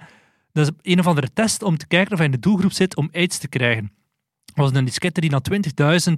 Dat 0.51 0.65
is 0.67 0.91
een 0.91 0.99
of 0.99 1.07
andere 1.07 1.33
test 1.33 1.63
om 1.63 1.77
te 1.77 1.87
kijken 1.87 2.11
of 2.11 2.17
hij 2.17 2.25
in 2.25 2.31
de 2.33 2.39
doelgroep 2.39 2.71
zit 2.71 2.95
om 2.95 3.09
aids 3.11 3.37
te 3.37 3.47
krijgen. 3.47 3.91
Dat 4.45 4.55
was 4.55 4.71
een 4.73 4.85
diskette 4.85 5.21
die 5.21 5.29
naar 5.29 5.41
20.000 6.07 6.13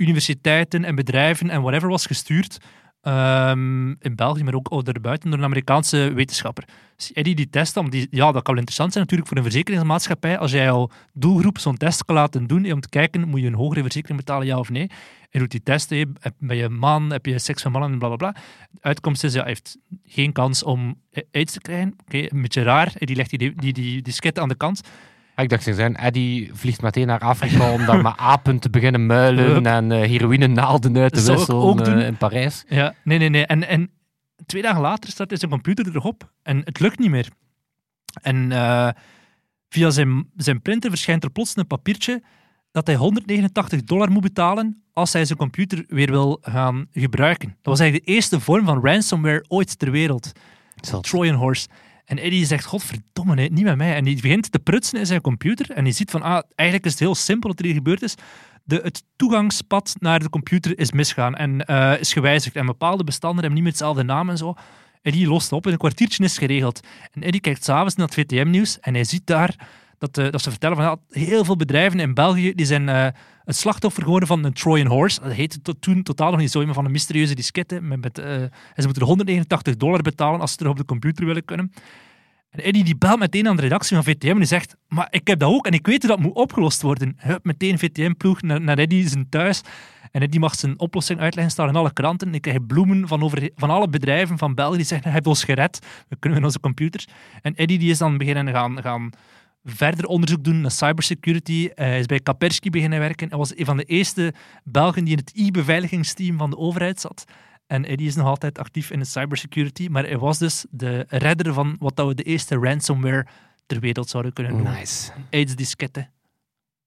universiteiten 0.00 0.84
en 0.84 0.94
bedrijven 0.94 1.50
en 1.50 1.62
whatever 1.62 1.88
was 1.88 2.06
gestuurd. 2.06 2.58
Ehm, 3.00 3.90
in 3.90 4.14
België, 4.14 4.42
maar 4.44 4.54
ook 4.54 4.84
daarbuiten 4.84 5.30
door 5.30 5.38
een 5.38 5.44
Amerikaanse 5.44 6.12
wetenschapper. 6.14 6.64
Dus 6.96 7.12
Eddie 7.12 7.34
die 7.34 7.50
test, 7.50 7.76
om 7.76 7.90
die, 7.90 8.06
ja, 8.10 8.24
dat 8.32 8.42
kan 8.42 8.54
wel 8.54 8.56
interessant 8.56 8.92
zijn 8.92 9.04
natuurlijk 9.04 9.28
voor 9.28 9.38
een 9.38 9.50
verzekeringsmaatschappij. 9.50 10.38
Als 10.38 10.50
jij 10.50 10.64
jouw 10.64 10.90
doelgroep 11.12 11.58
zo'n 11.58 11.76
test 11.76 12.04
kan 12.04 12.14
laten 12.14 12.46
doen, 12.46 12.72
om 12.72 12.80
te 12.80 12.88
kijken, 12.88 13.28
moet 13.28 13.40
je 13.40 13.46
een 13.46 13.54
hogere 13.54 13.82
verzekering 13.82 14.18
betalen, 14.18 14.46
ja 14.46 14.58
of 14.58 14.70
nee. 14.70 14.90
Hij 15.30 15.40
doet 15.40 15.50
die 15.50 15.62
test, 15.62 15.90
hè. 15.90 15.96
Heb- 15.96 16.34
ben 16.38 16.56
je 16.56 16.68
man, 16.68 17.12
heb 17.12 17.26
je 17.26 17.38
seks 17.38 17.62
van 17.62 17.72
mannen 17.72 17.92
en 17.92 17.98
bla 17.98 18.16
bla. 18.16 18.32
De 18.70 18.78
uitkomst 18.80 19.24
is, 19.24 19.34
hij 19.34 19.44
heeft 19.44 19.78
geen 20.04 20.32
kans 20.32 20.62
om 20.62 21.00
aids 21.32 21.52
te 21.52 21.60
krijgen. 21.60 21.94
Oké, 22.06 22.18
een 22.18 22.42
beetje 22.42 22.62
raar. 22.62 22.92
Die 22.98 23.16
legt 23.16 23.30
die, 23.30 23.38
die, 23.38 23.72
die, 23.72 24.02
die 24.02 24.40
aan 24.40 24.48
de 24.48 24.54
kant. 24.54 24.80
Ah, 25.40 25.46
Ik 25.46 25.52
dacht, 25.52 25.62
ze 25.62 25.74
zijn, 25.74 25.96
Eddie 25.96 26.50
vliegt 26.52 26.82
meteen 26.82 27.06
naar 27.06 27.18
Afrika 27.20 27.72
om 27.72 27.86
daar 27.86 28.02
met 28.02 28.16
apen 28.16 28.58
te 28.58 28.70
beginnen 28.70 29.06
muilen 29.06 29.66
en 29.66 29.92
eh 29.92 30.08
heroïne 30.08 30.46
naalden 30.46 30.96
uit 30.96 31.12
te 31.12 31.22
wisselen 31.22 31.60
ook 31.60 31.80
eh, 31.80 32.06
in 32.06 32.16
Parijs. 32.16 32.64
Ja, 32.68 32.94
nee, 33.04 33.18
nee, 33.18 33.28
nee. 33.28 33.46
En, 33.46 33.68
en 33.68 33.90
twee 34.46 34.62
dagen 34.62 34.80
later 34.80 35.10
staat 35.10 35.28
hij 35.30 35.38
zijn 35.38 35.50
computer 35.50 35.96
erop 35.96 36.32
en 36.42 36.60
het 36.64 36.80
lukt 36.80 36.98
niet 36.98 37.10
meer. 37.10 37.28
En 38.22 38.52
eh, 38.52 38.88
via 39.68 39.90
zijn, 39.90 40.30
zijn 40.36 40.62
printer 40.62 40.90
verschijnt 40.90 41.24
er 41.24 41.30
plots 41.30 41.56
een 41.56 41.66
papiertje 41.66 42.22
dat 42.70 42.86
hij 42.86 42.96
189 42.96 43.84
dollar 43.84 44.10
moet 44.10 44.22
betalen 44.22 44.82
als 44.92 45.12
hij 45.12 45.24
zijn 45.24 45.38
computer 45.38 45.84
weer 45.88 46.10
wil 46.10 46.38
gaan 46.42 46.86
gebruiken. 46.92 47.48
Dat 47.48 47.56
was 47.62 47.80
eigenlijk 47.80 48.08
de 48.08 48.14
eerste 48.14 48.40
vorm 48.40 48.64
van 48.64 48.80
ransomware 48.84 49.44
ooit 49.48 49.78
ter 49.78 49.90
wereld. 49.90 50.32
Trojan 51.00 51.34
Horse. 51.34 51.68
En 52.10 52.18
Eddie 52.18 52.46
zegt, 52.46 52.64
godverdomme, 52.64 53.34
niet 53.34 53.64
met 53.64 53.76
mij. 53.76 53.94
En 53.94 54.04
die 54.04 54.20
begint 54.20 54.52
te 54.52 54.58
prutsen 54.58 54.98
in 54.98 55.06
zijn 55.06 55.20
computer. 55.20 55.70
En 55.70 55.84
die 55.84 55.92
ziet 55.92 56.10
van, 56.10 56.22
ah, 56.22 56.42
eigenlijk 56.54 56.88
is 56.88 56.92
het 56.92 57.00
heel 57.00 57.14
simpel 57.14 57.48
wat 57.48 57.58
er 57.58 57.64
hier 57.64 57.74
gebeurd 57.74 58.02
is. 58.02 58.14
De, 58.64 58.80
het 58.82 59.02
toegangspad 59.16 59.94
naar 59.98 60.18
de 60.18 60.28
computer 60.28 60.78
is 60.78 60.92
misgaan 60.92 61.34
en 61.34 61.64
eh, 61.64 62.00
is 62.00 62.12
gewijzigd. 62.12 62.56
En 62.56 62.66
bepaalde 62.66 63.04
bestanden 63.04 63.38
hebben 63.38 63.54
niet 63.54 63.62
meer 63.62 63.72
hetzelfde 63.72 64.02
naam 64.02 64.30
en 64.30 64.36
zo. 64.36 64.54
Eddie 65.02 65.28
lost 65.28 65.52
op 65.52 65.66
en 65.66 65.72
een 65.72 65.78
kwartiertje 65.78 66.24
is 66.24 66.38
geregeld. 66.38 66.80
En 67.12 67.22
Eddie 67.22 67.40
kijkt 67.40 67.64
s'avonds 67.64 67.94
naar 67.94 68.06
het 68.06 68.14
VTM-nieuws 68.14 68.80
en 68.80 68.94
hij 68.94 69.04
ziet 69.04 69.26
daar 69.26 69.54
dat, 69.98 70.18
eh, 70.18 70.30
dat 70.30 70.42
ze 70.42 70.50
vertellen 70.50 70.76
van 70.76 71.00
heel 71.08 71.44
veel 71.44 71.56
bedrijven 71.56 72.00
in 72.00 72.14
België 72.14 72.54
die 72.54 72.66
zijn 72.66 72.88
eh, 72.88 73.06
het 73.50 73.58
slachtoffer 73.58 74.02
geworden 74.02 74.28
van 74.28 74.44
een 74.44 74.52
Trojan 74.52 74.86
Horse. 74.86 75.20
Dat 75.20 75.32
heette 75.32 75.78
toen 75.80 76.02
totaal 76.02 76.30
nog 76.30 76.40
niet 76.40 76.50
zo, 76.50 76.64
maar 76.64 76.74
van 76.74 76.84
een 76.84 76.90
mysterieuze 76.90 77.34
diskette. 77.34 77.80
Met, 77.80 78.00
met, 78.00 78.18
eh, 78.18 78.42
en 78.42 78.50
ze 78.76 78.82
moeten 78.82 79.02
er 79.02 79.08
189 79.08 79.76
dollar 79.76 80.02
betalen 80.02 80.40
als 80.40 80.52
ze 80.52 80.58
er 80.64 80.68
op 80.68 80.76
de 80.76 80.84
computer 80.84 81.26
willen 81.26 81.44
kunnen. 81.44 81.72
En 82.50 82.64
Eddie 82.64 82.84
die 82.84 82.96
belt 82.96 83.18
meteen 83.18 83.48
aan 83.48 83.56
de 83.56 83.62
redactie 83.62 83.96
van 83.96 84.04
VTM 84.04 84.28
en 84.28 84.36
die 84.36 84.44
zegt 84.44 84.76
maar 84.88 85.08
ik 85.10 85.26
heb 85.28 85.38
dat 85.38 85.50
ook 85.50 85.66
en 85.66 85.72
ik 85.72 85.86
weet 85.86 86.06
dat 86.06 86.18
moet 86.18 86.34
opgelost 86.34 86.82
worden. 86.82 87.16
Hup, 87.16 87.44
meteen 87.44 87.78
VTM-ploeg 87.78 88.42
naar, 88.42 88.60
naar 88.60 88.78
Eddie 88.78 89.08
zijn 89.08 89.28
thuis. 89.28 89.62
En 90.10 90.22
Eddie 90.22 90.40
mag 90.40 90.54
zijn 90.54 90.78
oplossing 90.78 91.20
uitleggen, 91.20 91.52
staan 91.52 91.68
in 91.68 91.76
alle 91.76 91.92
kranten. 91.92 92.34
Ik 92.34 92.42
krijg 92.42 92.66
bloemen 92.66 93.08
van, 93.08 93.22
over, 93.22 93.50
van 93.56 93.70
alle 93.70 93.88
bedrijven 93.88 94.38
van 94.38 94.54
België 94.54 94.76
die 94.76 94.86
zeggen, 94.86 95.06
hij 95.06 95.14
heeft 95.14 95.26
ons 95.26 95.44
gered, 95.44 95.86
we 96.08 96.16
kunnen 96.18 96.44
onze 96.44 96.60
computers. 96.60 97.06
En 97.42 97.54
Eddie 97.54 97.78
die 97.78 97.90
is 97.90 97.98
dan 97.98 98.18
beginnen 98.18 98.54
gaan, 98.54 98.82
gaan 98.82 99.10
verder 99.64 100.06
onderzoek 100.06 100.44
doen 100.44 100.60
naar 100.60 100.70
cybersecurity. 100.70 101.70
Eh, 101.74 101.86
Hij 101.86 101.98
is 101.98 102.06
bij 102.06 102.20
Kaspersky 102.20 102.70
beginnen 102.70 102.98
werken. 102.98 103.28
Hij 103.28 103.38
was 103.38 103.56
een 103.58 103.64
van 103.64 103.76
de 103.76 103.84
eerste 103.84 104.34
Belgen 104.64 105.04
die 105.04 105.12
in 105.12 105.18
het 105.18 105.32
e-beveiligingsteam 105.34 106.38
van 106.38 106.50
de 106.50 106.56
overheid 106.56 107.00
zat. 107.00 107.24
En 107.66 107.84
Eddie 107.84 108.06
is 108.06 108.14
nog 108.16 108.26
altijd 108.26 108.58
actief 108.58 108.90
in 108.90 108.98
de 108.98 109.04
cybersecurity, 109.04 109.86
maar 109.90 110.04
hij 110.04 110.18
was 110.18 110.38
dus 110.38 110.64
de 110.70 111.04
redder 111.08 111.52
van 111.54 111.76
wat 111.78 111.96
dat 111.96 112.06
we 112.06 112.14
de 112.14 112.22
eerste 112.22 112.56
ransomware 112.56 113.26
ter 113.66 113.80
wereld 113.80 114.08
zouden 114.08 114.32
kunnen 114.32 114.52
noemen. 114.52 114.72
Nice. 114.72 115.10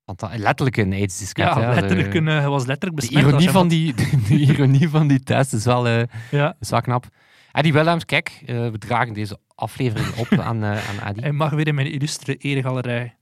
Dat, 0.06 0.30
letterlijk 0.38 0.78
een 0.78 0.94
aids-disket. 0.94 1.46
Ja, 1.46 1.74
letterlijk 1.74 2.12
De- 2.12 2.18
een, 2.18 2.28
eh, 2.28 2.38
hij 2.40 2.50
was 2.50 2.66
letterlijk 2.66 3.02
De 3.02 3.08
besmet. 3.08 3.34
als 3.34 3.44
ironie, 3.44 3.50
hij 3.50 3.54
van 3.60 3.68
die, 3.68 3.94
de 4.28 4.54
ironie 4.54 4.90
van 4.90 5.08
die 5.08 5.20
test 5.20 5.54
is 5.54 5.66
wel, 5.66 5.88
eh, 5.88 6.04
Ja, 6.32 6.56
is 6.60 6.70
wel 6.70 6.82
knap. 6.82 7.08
Eddie 7.54 7.74
Willems, 7.74 8.06
kijk, 8.06 8.42
eh, 8.46 8.70
we 8.70 8.78
dragen 8.78 9.14
deze 9.14 9.40
aflevering 9.56 10.16
op 10.16 10.40
aan, 10.48 10.64
eh 10.64 10.90
aan 10.90 11.08
Eddie. 11.08 11.24
hij 11.24 11.32
mag 11.32 11.50
weer 11.50 11.68
in 11.68 11.76
mijn 11.76 11.92
illustre 11.92 12.36
eregalerij. 12.36 13.16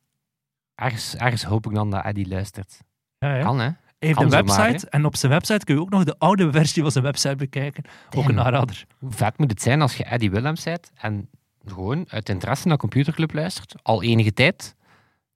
Ergens, 0.76 1.16
ergens 1.16 1.44
hoop 1.44 1.66
ik 1.66 1.74
dan 1.74 1.90
dat 1.90 2.04
Eddie 2.04 2.28
luistert. 2.28 2.80
Ja, 3.18 3.36
ja. 3.36 3.44
Kan, 3.44 3.60
hè? 3.60 3.64
Hij 3.66 3.76
heeft 4.10 4.22
een 4.22 4.28
maar, 4.28 4.44
website 4.44 4.90
en 4.90 5.06
op 5.06 5.16
zijn 5.16 5.32
website 5.32 5.66
kun 5.66 5.76
je 5.76 5.82
ook 5.82 5.90
nog 5.90 6.04
de 6.04 6.16
oude 6.18 6.52
versie 6.52 6.82
van 6.82 6.92
zijn 6.92 7.04
website 7.04 7.36
bekijken. 7.36 7.84
Ook 8.16 8.30
een 8.30 8.40
aanrader. 8.40 8.86
Hoe 9.00 9.12
vet 9.12 9.38
moet 9.38 9.50
het 9.50 9.62
zijn 9.62 9.82
als 9.82 9.98
je 9.98 10.04
Eddie 10.04 10.32
Willems 10.32 10.64
bent 10.64 10.92
en 10.96 11.30
gewoon 11.66 12.06
uit 12.10 12.30
interesse 12.30 12.68
naar 12.68 12.78
Computerclub 12.78 13.34
luistert, 13.34 13.76
al 13.84 14.04
enige 14.04 14.34
tijd, 14.34 14.76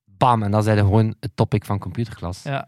bam, 0.06 0.44
en 0.44 0.52
dan 0.52 0.64
zijn 0.64 0.78
gewoon 0.78 1.16
het 1.20 1.32
topic 1.36 1.66
van 1.66 1.80
Computerklas. 1.80 2.44
Ja, 2.44 2.68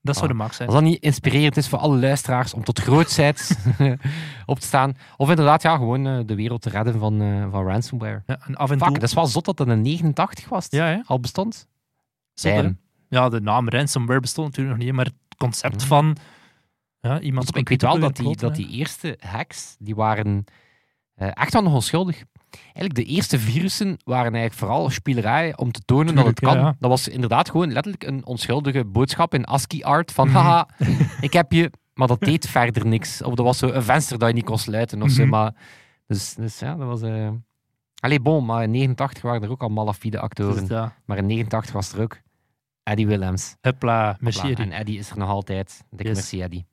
dat 0.00 0.16
zou 0.16 0.26
Ah. 0.26 0.32
de 0.32 0.42
max 0.42 0.56
zijn. 0.56 0.68
Als 0.68 0.78
dat 0.78 0.86
niet 0.86 1.02
inspirerend 1.02 1.56
is 1.56 1.68
voor 1.68 1.78
alle 1.78 1.98
luisteraars 1.98 2.54
om 2.54 2.64
tot 2.64 2.78
grootheid 2.78 3.58
op 4.46 4.58
te 4.60 4.66
staan, 4.66 4.96
of 5.16 5.28
inderdaad 5.30 5.62
ja, 5.62 5.76
gewoon 5.76 6.06
eh, 6.06 6.18
de 6.26 6.34
wereld 6.34 6.62
te 6.62 6.70
redden 6.70 6.98
van, 6.98 7.20
eh, 7.20 7.50
van 7.50 7.66
ransomware. 7.66 8.22
Ja, 8.26 8.38
en 8.46 8.54
af 8.54 8.70
en 8.70 8.78
Fuck, 8.78 8.86
toe... 8.86 8.98
dat 8.98 9.08
is 9.08 9.14
wel 9.14 9.26
zot 9.26 9.44
dat 9.44 9.56
dat 9.56 9.68
in 9.68 9.80
89 9.80 10.48
was. 10.48 10.66
Ja, 10.70 10.86
hè? 10.86 11.00
Al 11.04 11.20
bestond. 11.20 11.68
Zot? 12.34 12.54
Damn. 12.54 12.78
Ja, 13.08 13.28
de 13.28 13.40
naam 13.40 13.68
ransomware 13.68 14.20
bestond 14.20 14.46
natuurlijk 14.48 14.76
nog 14.76 14.86
niet, 14.86 14.94
maar 14.94 15.04
het 15.04 15.36
concept 15.36 15.82
van 15.84 16.16
ja, 17.00 17.20
iemand 17.20 17.56
Ik 17.56 17.68
weet 17.68 17.82
wel 17.82 17.98
dat 17.98 18.16
die, 18.16 18.36
dat 18.36 18.54
die 18.54 18.68
eerste 18.68 19.18
hacks, 19.20 19.76
die 19.78 19.94
waren 19.94 20.44
eh, 21.14 21.30
echt 21.34 21.52
wel 21.52 21.62
nog 21.62 21.74
onschuldig. 21.74 22.22
Eigenlijk 22.62 22.94
de 22.94 23.04
eerste 23.04 23.38
virussen 23.38 23.96
waren 24.04 24.32
eigenlijk 24.34 24.54
vooral 24.54 24.90
spielerij 24.90 25.56
om 25.56 25.72
te 25.72 25.80
tonen 25.84 26.14
dat 26.14 26.26
het 26.26 26.40
kan. 26.40 26.54
ja, 26.56 26.60
ja. 26.60 26.76
Dat 26.78 26.90
was 26.90 27.08
inderdaad 27.08 27.50
gewoon 27.50 27.72
letterlijk 27.72 28.04
een 28.04 28.26
onschuldige 28.26 28.84
boodschap 28.84 29.34
in 29.34 29.44
ASCII-art 29.44 30.12
van 30.12 30.26
Mhm. 30.28 30.36
haha, 30.36 30.68
ik 31.20 31.32
heb 31.32 31.52
je, 31.52 31.70
maar 31.94 32.06
dat 32.08 32.20
deed 32.20 32.48
verder 32.48 32.86
niks. 32.86 33.22
Of 33.22 33.34
dat 33.34 33.44
was 33.46 33.58
zo 33.58 33.68
een 33.68 33.82
venster 33.82 34.18
dat 34.18 34.28
je 34.28 34.34
niet 34.34 34.44
kon 34.44 34.58
sluiten 34.58 35.02
of 35.02 35.10
zo. 35.10 35.20
Mhm. 35.22 35.30
Maar, 35.30 35.54
dus, 36.06 36.34
dus 36.34 36.58
ja, 36.58 36.74
dat 36.74 36.86
was... 36.86 37.02
eh 37.02 37.28
Allee, 38.00 38.20
bon, 38.20 38.44
maar 38.44 38.62
in 38.62 38.70
89 38.70 39.22
waren 39.22 39.42
er 39.42 39.50
ook 39.50 39.62
al 39.62 39.68
malafide 39.68 40.18
actoren. 40.20 40.60
Dus, 40.60 40.68
ja, 40.68 40.94
Maar 41.04 41.16
in 41.16 41.26
89 41.26 41.72
was 41.74 41.92
er 41.92 42.00
ook 42.00 42.20
Eddie 42.82 43.06
Willems. 43.06 43.56
hupla, 43.60 44.16
merci. 44.20 44.50
Eddie. 44.50 44.64
En 44.64 44.72
Eddie 44.72 44.98
is 44.98 45.10
er 45.10 45.18
nog 45.18 45.28
altijd. 45.28 45.84
Dikke 45.90 46.04
Yes. 46.04 46.14
merci, 46.14 46.42
Eddie. 46.42 46.66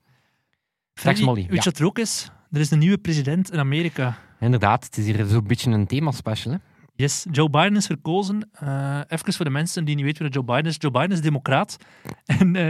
Molly, 1.04 1.42
Weet 1.42 1.50
ja. 1.50 1.56
je 1.56 1.64
wat 1.64 1.80
er 1.80 1.86
ook 1.86 2.00
is? 2.00 2.32
Er 2.52 2.60
is 2.60 2.72
een 2.72 2.80
nieuwe 2.80 2.98
president 2.98 3.52
in 3.52 3.60
Amerika. 3.60 4.18
Inderdaad, 4.40 4.84
het 4.84 4.98
is 4.98 5.06
hier 5.06 5.26
zo'n 5.26 5.48
beetje 5.48 5.72
een 5.72 5.88
themaspecial. 5.88 6.54
Hè? 6.54 6.60
Yes, 6.96 7.26
Joe 7.32 7.50
Biden 7.50 7.76
is 7.76 7.86
verkozen. 7.86 8.50
Eh 8.52 9.00
even 9.08 9.34
voor 9.34 9.46
de 9.46 9.52
mensen 9.52 9.86
die 9.86 9.96
niet 9.96 10.06
weten 10.06 10.24
wie 10.24 10.32
Joe 10.32 10.44
Biden 10.44 10.66
is. 10.66 10.76
Joe 10.80 10.92
Biden 10.92 11.12
is 11.12 11.22
democraat. 11.22 11.78
En 12.26 12.56
eh, 12.56 12.70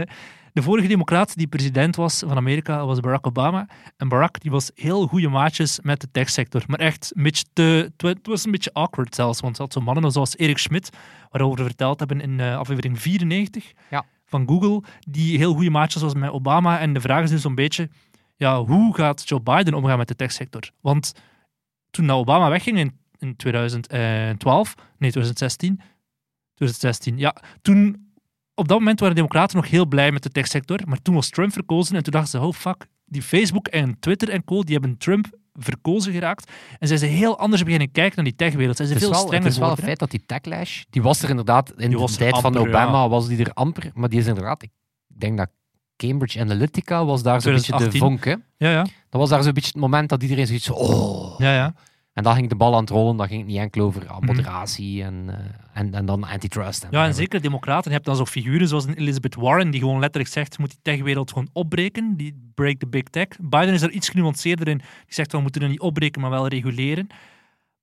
de 0.52 0.62
vorige 0.62 0.88
democraat 0.88 1.36
die 1.36 1.46
president 1.46 1.96
was 1.96 2.18
van 2.26 2.36
Amerika 2.36 2.86
was 2.86 3.00
Barack 3.00 3.26
Obama. 3.26 3.68
En 3.96 4.08
Barack 4.08 4.40
die 4.40 4.50
was 4.50 4.70
heel 4.74 5.06
goede 5.06 5.28
maatjes 5.28 5.78
met 5.82 6.00
de 6.00 6.08
techsector. 6.10 6.62
Maar 6.66 6.78
echt 6.78 7.12
een 7.14 7.22
beetje 7.22 7.44
te... 7.52 7.62
Het 7.62 8.02
wa- 8.02 8.08
het 8.08 8.26
was 8.26 8.44
een 8.44 8.50
beetje 8.50 8.72
awkward 8.72 9.14
zelfs. 9.14 9.40
Want 9.40 9.58
had 9.58 9.72
zo'n 9.72 9.82
mannen 9.84 10.10
zoals 10.12 10.36
Erik 10.36 10.58
Schmidt, 10.58 10.96
waarover 11.30 11.58
we 11.58 11.64
verteld 11.64 11.98
hebben 11.98 12.20
in 12.20 12.40
eh, 12.40 12.56
aflevering 12.58 13.00
94 13.00 13.72
Ja. 13.90 14.04
van 14.26 14.48
Google, 14.48 14.82
die 15.08 15.38
heel 15.38 15.54
goede 15.54 15.70
maatjes 15.70 16.02
was 16.02 16.14
met 16.14 16.30
Obama. 16.30 16.78
En 16.78 16.92
de 16.92 17.00
vraag 17.00 17.22
is 17.22 17.30
dus 17.30 17.42
zo'n 17.42 17.54
beetje, 17.54 17.88
ja, 18.36 18.64
hoe 18.64 18.94
gaat 18.94 19.28
Joe 19.28 19.40
Biden 19.40 19.74
omgaan 19.74 19.98
met 19.98 20.08
de 20.08 20.16
techsector? 20.16 20.70
Want 20.80 21.12
toen 21.90 22.10
Obama 22.10 22.48
wegging 22.48 22.78
in, 22.78 22.98
in 23.18 23.36
2012, 23.36 24.74
nee, 24.76 25.10
2016, 25.10 25.80
2016, 26.54 27.18
ja, 27.18 27.36
toen, 27.62 28.10
op 28.54 28.68
dat 28.68 28.78
moment 28.78 29.00
waren 29.00 29.14
de 29.14 29.20
democraten 29.20 29.56
nog 29.56 29.70
heel 29.70 29.86
blij 29.86 30.12
met 30.12 30.22
de 30.22 30.30
techsector, 30.30 30.80
maar 30.84 31.02
toen 31.02 31.14
was 31.14 31.28
Trump 31.28 31.52
verkozen 31.52 31.96
en 31.96 32.02
toen 32.02 32.12
dachten 32.12 32.40
ze, 32.40 32.46
oh 32.46 32.52
fuck, 32.52 32.86
die 33.04 33.22
Facebook 33.22 33.68
en 33.68 33.98
Twitter 33.98 34.28
en 34.28 34.44
co, 34.44 34.62
die 34.62 34.72
hebben 34.72 34.98
Trump 34.98 35.26
verkozen 35.52 36.12
geraakt 36.12 36.52
en 36.78 36.86
zijn 36.88 36.98
ze 36.98 37.06
heel 37.06 37.38
anders 37.38 37.62
beginnen 37.62 37.90
kijken 37.90 38.16
naar 38.16 38.24
die 38.24 38.36
techwereld. 38.36 38.76
Zijn 38.76 38.88
ze 38.88 38.94
Het 38.94 39.02
is 39.02 39.08
veel 39.08 39.16
wel, 39.16 39.26
het 39.26 39.28
strenger 39.28 39.50
is 39.50 39.58
wel 39.58 39.68
geworden, 39.68 39.84
feit 39.84 39.98
dat 39.98 40.10
die 40.10 40.26
techlash, 40.26 40.82
die 40.90 41.02
was 41.02 41.22
er 41.22 41.30
inderdaad 41.30 41.70
in 41.76 41.90
Die 41.90 42.06
de 42.06 42.12
tijd 42.16 42.38
van 42.38 42.56
Obama, 42.56 43.08
was 43.08 43.28
die 43.28 43.44
er 43.44 43.52
amper. 43.52 43.90
Maar 43.94 44.08
die 44.08 44.18
is 44.18 44.26
inderdaad, 44.26 44.62
ik 44.62 44.70
denk 45.06 45.38
dat 45.38 45.50
Cambridge 45.96 46.40
Analytica 46.40 47.04
was 47.04 47.22
daar 47.22 47.40
zo'n 47.40 47.52
beetje 47.52 47.72
de 47.72 47.78
2018. 47.78 48.00
vonk. 48.00 48.24
Hè? 48.58 48.66
Ja, 48.66 48.72
ja. 48.72 48.82
Dat 48.82 49.20
was 49.20 49.28
daar 49.28 49.42
zo'n 49.42 49.52
beetje 49.52 49.70
het 49.72 49.80
moment 49.80 50.08
dat 50.08 50.22
iedereen 50.22 50.46
zoiets 50.46 50.70
oh. 50.70 51.38
ja, 51.38 51.54
ja. 51.54 51.74
En 52.12 52.22
dan 52.22 52.34
ging 52.34 52.48
de 52.48 52.54
bal 52.56 52.74
aan 52.74 52.80
het 52.80 52.90
rollen. 52.90 53.16
Dan 53.16 53.26
ging 53.26 53.40
het 53.40 53.48
niet 53.48 53.58
enkel 53.58 53.84
over 53.84 54.06
ah, 54.08 54.20
moderatie 54.20 55.02
en, 55.02 55.24
eh, 55.28 55.80
en, 55.80 55.94
en 55.94 56.06
dan 56.06 56.24
antitrust. 56.24 56.82
En 56.82 56.88
Mhm. 56.88 56.96
Ja, 56.98 57.06
en 57.06 57.14
zeker 57.14 57.40
de 57.40 57.48
democraten. 57.48 57.84
Je 57.90 57.94
hebt 57.94 58.06
dan 58.06 58.16
zo 58.16 58.24
figuren 58.24 58.68
zoals 58.68 58.86
Elizabeth 58.86 59.34
Warren, 59.34 59.70
die 59.70 59.80
gewoon 59.80 59.98
letterlijk 59.98 60.32
zegt, 60.32 60.58
moet 60.58 60.70
die 60.70 60.78
techwereld 60.82 61.30
gewoon 61.32 61.48
opbreken. 61.52 62.16
Die 62.16 62.50
break 62.54 62.78
the 62.78 62.86
big 62.86 63.02
tech. 63.02 63.26
Biden 63.40 63.74
is 63.74 63.82
er 63.82 63.90
iets 63.90 64.08
genuanceerder 64.08 64.68
in. 64.68 64.76
Die 64.78 64.86
zegt, 65.14 65.32
we 65.32 65.40
moeten 65.40 65.62
het 65.62 65.70
niet 65.70 65.80
opbreken, 65.80 66.20
maar 66.20 66.30
wel 66.30 66.46
reguleren. 66.48 67.06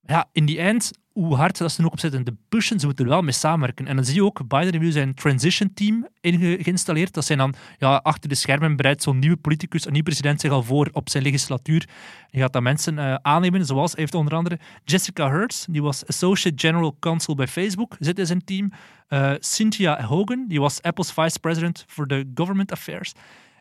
Ja, 0.06 0.28
in 0.32 0.46
die 0.46 0.60
end, 0.60 0.92
hoe 1.14 1.36
hard 1.36 1.58
dat 1.58 1.72
ze 1.72 1.86
ook 1.86 1.92
op 1.92 2.00
zitten, 2.00 2.24
de 2.24 2.36
pushen, 2.50 2.80
ze 2.80 2.86
moeten 2.86 3.06
er 3.06 3.12
wel 3.12 3.22
mee 3.22 3.32
samenwerken. 3.32 3.88
En 3.88 3.96
dan 3.96 4.06
zie 4.06 4.16
je 4.16 4.24
ook, 4.24 4.48
Biden 4.48 4.82
heeft 4.82 4.94
zijn 4.94 5.14
transition 5.14 5.74
team 5.74 6.08
geïnstalleerd. 6.22 7.14
Dat 7.14 7.26
zijn 7.26 7.38
dan 7.38 7.54
ja, 7.78 7.96
achter 7.96 8.30
de 8.30 8.36
schermen 8.36 8.76
bereidt 8.76 9.04
zo'n 9.04 9.20
nieuwe 9.20 9.38
politicus, 9.38 9.86
een 9.86 9.92
nieuwe 9.92 10.08
president 10.08 10.42
zich 10.42 10.52
al 10.52 10.64
voor 10.64 10.90
op 10.92 11.10
zijn 11.10 11.24
legislatuur. 11.24 11.90
Je 12.30 12.40
gaat 12.40 12.54
dan 12.54 12.64
mensen 12.64 13.00
eh, 13.00 13.14
aannemen, 13.22 13.66
zoals 13.66 13.94
heeft 13.94 14.16
onder 14.16 14.34
andere 14.34 14.60
Jessica 14.84 15.30
Hertz, 15.30 15.66
die 15.70 15.82
was 15.82 16.08
Associate 16.08 16.68
General 16.68 16.96
Counsel 17.00 17.36
bij 17.36 17.48
Facebook, 17.48 17.96
zit 18.00 18.20
in 18.20 18.26
zijn 18.26 18.44
team. 18.44 18.72
Eh, 19.08 19.34
Cynthia 19.40 20.04
Hogan, 20.04 20.46
die 20.48 20.60
was 20.60 20.82
Apple's 20.82 21.12
Vice 21.12 21.40
President 21.40 21.86
for 21.88 22.08
the 22.08 22.32
Government 22.36 22.72
Affairs. 22.72 23.14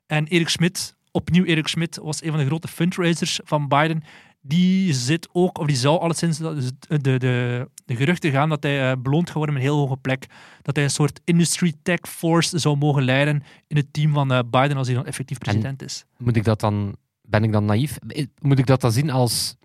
En 0.07 0.27
Erik 0.27 0.49
Schmidt, 0.49 0.97
opnieuw 1.11 1.45
Erik 1.45 1.67
Schmidt, 1.67 1.97
was 1.97 2.23
een 2.23 2.31
van 2.31 2.38
de 2.38 2.47
grote 2.47 2.69
fundraisers 2.69 3.41
van 3.45 3.69
Biden. 3.69 4.03
Die 4.44 4.92
zit 4.92 5.28
ook, 5.33 5.59
of 5.59 5.66
die 5.66 5.76
zou 5.76 6.00
alleszins 6.00 6.38
de, 6.38 6.72
de, 7.00 7.18
de, 7.18 7.68
geruchten 7.87 8.31
gaan 8.31 8.48
dat 8.48 8.62
hij 8.62 8.90
eh, 8.90 8.96
beloond 8.98 9.26
gaat 9.26 9.37
worden 9.37 9.55
met 9.55 9.62
een 9.62 9.68
heel 9.70 9.78
hoge 9.78 9.96
plek. 9.96 10.26
Dat 10.62 10.76
hij 10.76 10.85
een 10.85 10.90
soort 10.90 11.20
industry 11.24 11.72
tech 11.83 12.00
force 12.00 12.59
zou 12.59 12.76
mogen 12.76 13.02
leiden 13.02 13.42
in 13.66 13.76
het 13.76 13.92
team 13.92 14.12
van 14.12 14.33
eh, 14.33 14.38
Biden 14.50 14.76
als 14.76 14.87
hij 14.87 14.96
dan 14.96 15.07
effectief 15.07 15.38
president 15.38 15.83
is. 15.83 16.05
Moet 16.18 16.37
ik 16.37 16.44
dat 16.44 16.61
dan, 16.61 16.96
ben 17.22 17.44
ik 17.44 17.52
dan 17.52 17.64
naïef? 17.64 17.98
Moet 18.40 18.59
ik 18.59 18.66
dat 18.66 18.81
dan 18.81 18.92
zien 18.92 19.11
als 19.11 19.57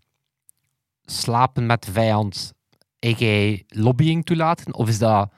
slapen 1.05 1.65
met 1.65 1.83
de 1.83 1.91
vijand, 1.91 2.53
a.k.a. 3.05 3.57
lobbying 3.67 4.25
toelaten? 4.25 4.73
Of 4.73 4.87
is 4.87 4.97
dat 4.97 5.31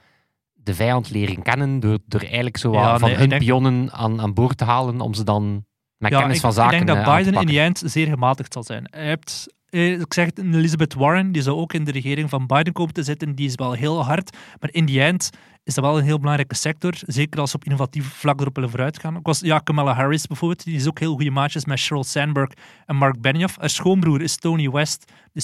de 0.54 0.74
vijand 0.74 1.10
leren 1.10 1.42
kennen 1.42 1.80
door, 1.80 1.98
door 2.06 2.20
eigenlijk 2.20 2.56
zo 2.56 2.72
Ja, 2.72 2.98
van 2.98 3.08
nee, 3.08 3.18
hun 3.18 3.28
denk- 3.28 3.40
pionnen 3.42 3.92
aan, 3.92 4.20
aan 4.20 4.34
boord 4.34 4.58
te 4.58 4.64
halen 4.64 5.00
om 5.00 5.14
ze 5.14 5.24
dan 5.24 5.64
met 6.00 6.12
kennis 6.12 6.36
ik, 6.36 6.40
van 6.42 6.52
zaken 6.52 6.78
ik 6.78 6.86
denk 6.86 6.98
eh, 6.98 7.04
dat 7.04 7.14
te 7.14 7.22
Biden 7.22 7.40
in 7.40 7.46
die 7.46 7.60
eind 7.60 7.82
zeer 7.84 8.06
gematigd 8.06 8.52
zal 8.52 8.62
zijn. 8.64 8.86
Hij 8.90 9.06
hebt, 9.06 9.46
eh, 9.68 10.00
ik 10.00 10.14
zeg 10.14 10.26
het, 10.26 10.38
Elizabeth 10.38 10.94
Warren, 10.94 11.32
die 11.32 11.42
zou 11.42 11.56
ook 11.56 11.72
in 11.72 11.84
de 11.84 11.90
regering 11.90 12.30
van 12.30 12.46
Biden 12.46 12.72
komen 12.72 12.94
te 12.94 13.02
zitten. 13.02 13.34
Die 13.34 13.46
is 13.46 13.54
wel 13.54 13.72
heel 13.72 14.04
hard, 14.04 14.36
maar 14.60 14.70
in 14.72 14.84
die 14.84 15.00
eind 15.00 15.30
is 15.64 15.74
dat 15.74 15.84
wel 15.84 15.98
een 15.98 16.04
heel 16.04 16.18
belangrijke 16.18 16.54
sector. 16.54 16.92
Zeker 17.06 17.40
als 17.40 17.50
ze 17.50 17.56
op 17.56 17.64
innovatief 17.64 18.12
vlak 18.14 18.40
erop 18.40 18.54
willen 18.54 18.70
vooruitgaan. 18.70 19.16
Ik 19.16 19.26
was, 19.26 19.40
ja, 19.40 19.58
Kamala 19.58 19.94
Harris 19.94 20.26
bijvoorbeeld, 20.26 20.64
die 20.64 20.76
is 20.76 20.88
ook 20.88 20.98
heel 20.98 21.14
goede 21.14 21.30
maatjes 21.30 21.64
met 21.64 21.78
Sheryl 21.78 22.04
Sandberg 22.04 22.50
en 22.86 22.96
Mark 22.96 23.20
Benioff. 23.20 23.56
Haar 23.58 23.70
schoonbroer 23.70 24.22
is 24.22 24.36
Tony 24.36 24.70
West, 24.70 25.12
de 25.32 25.42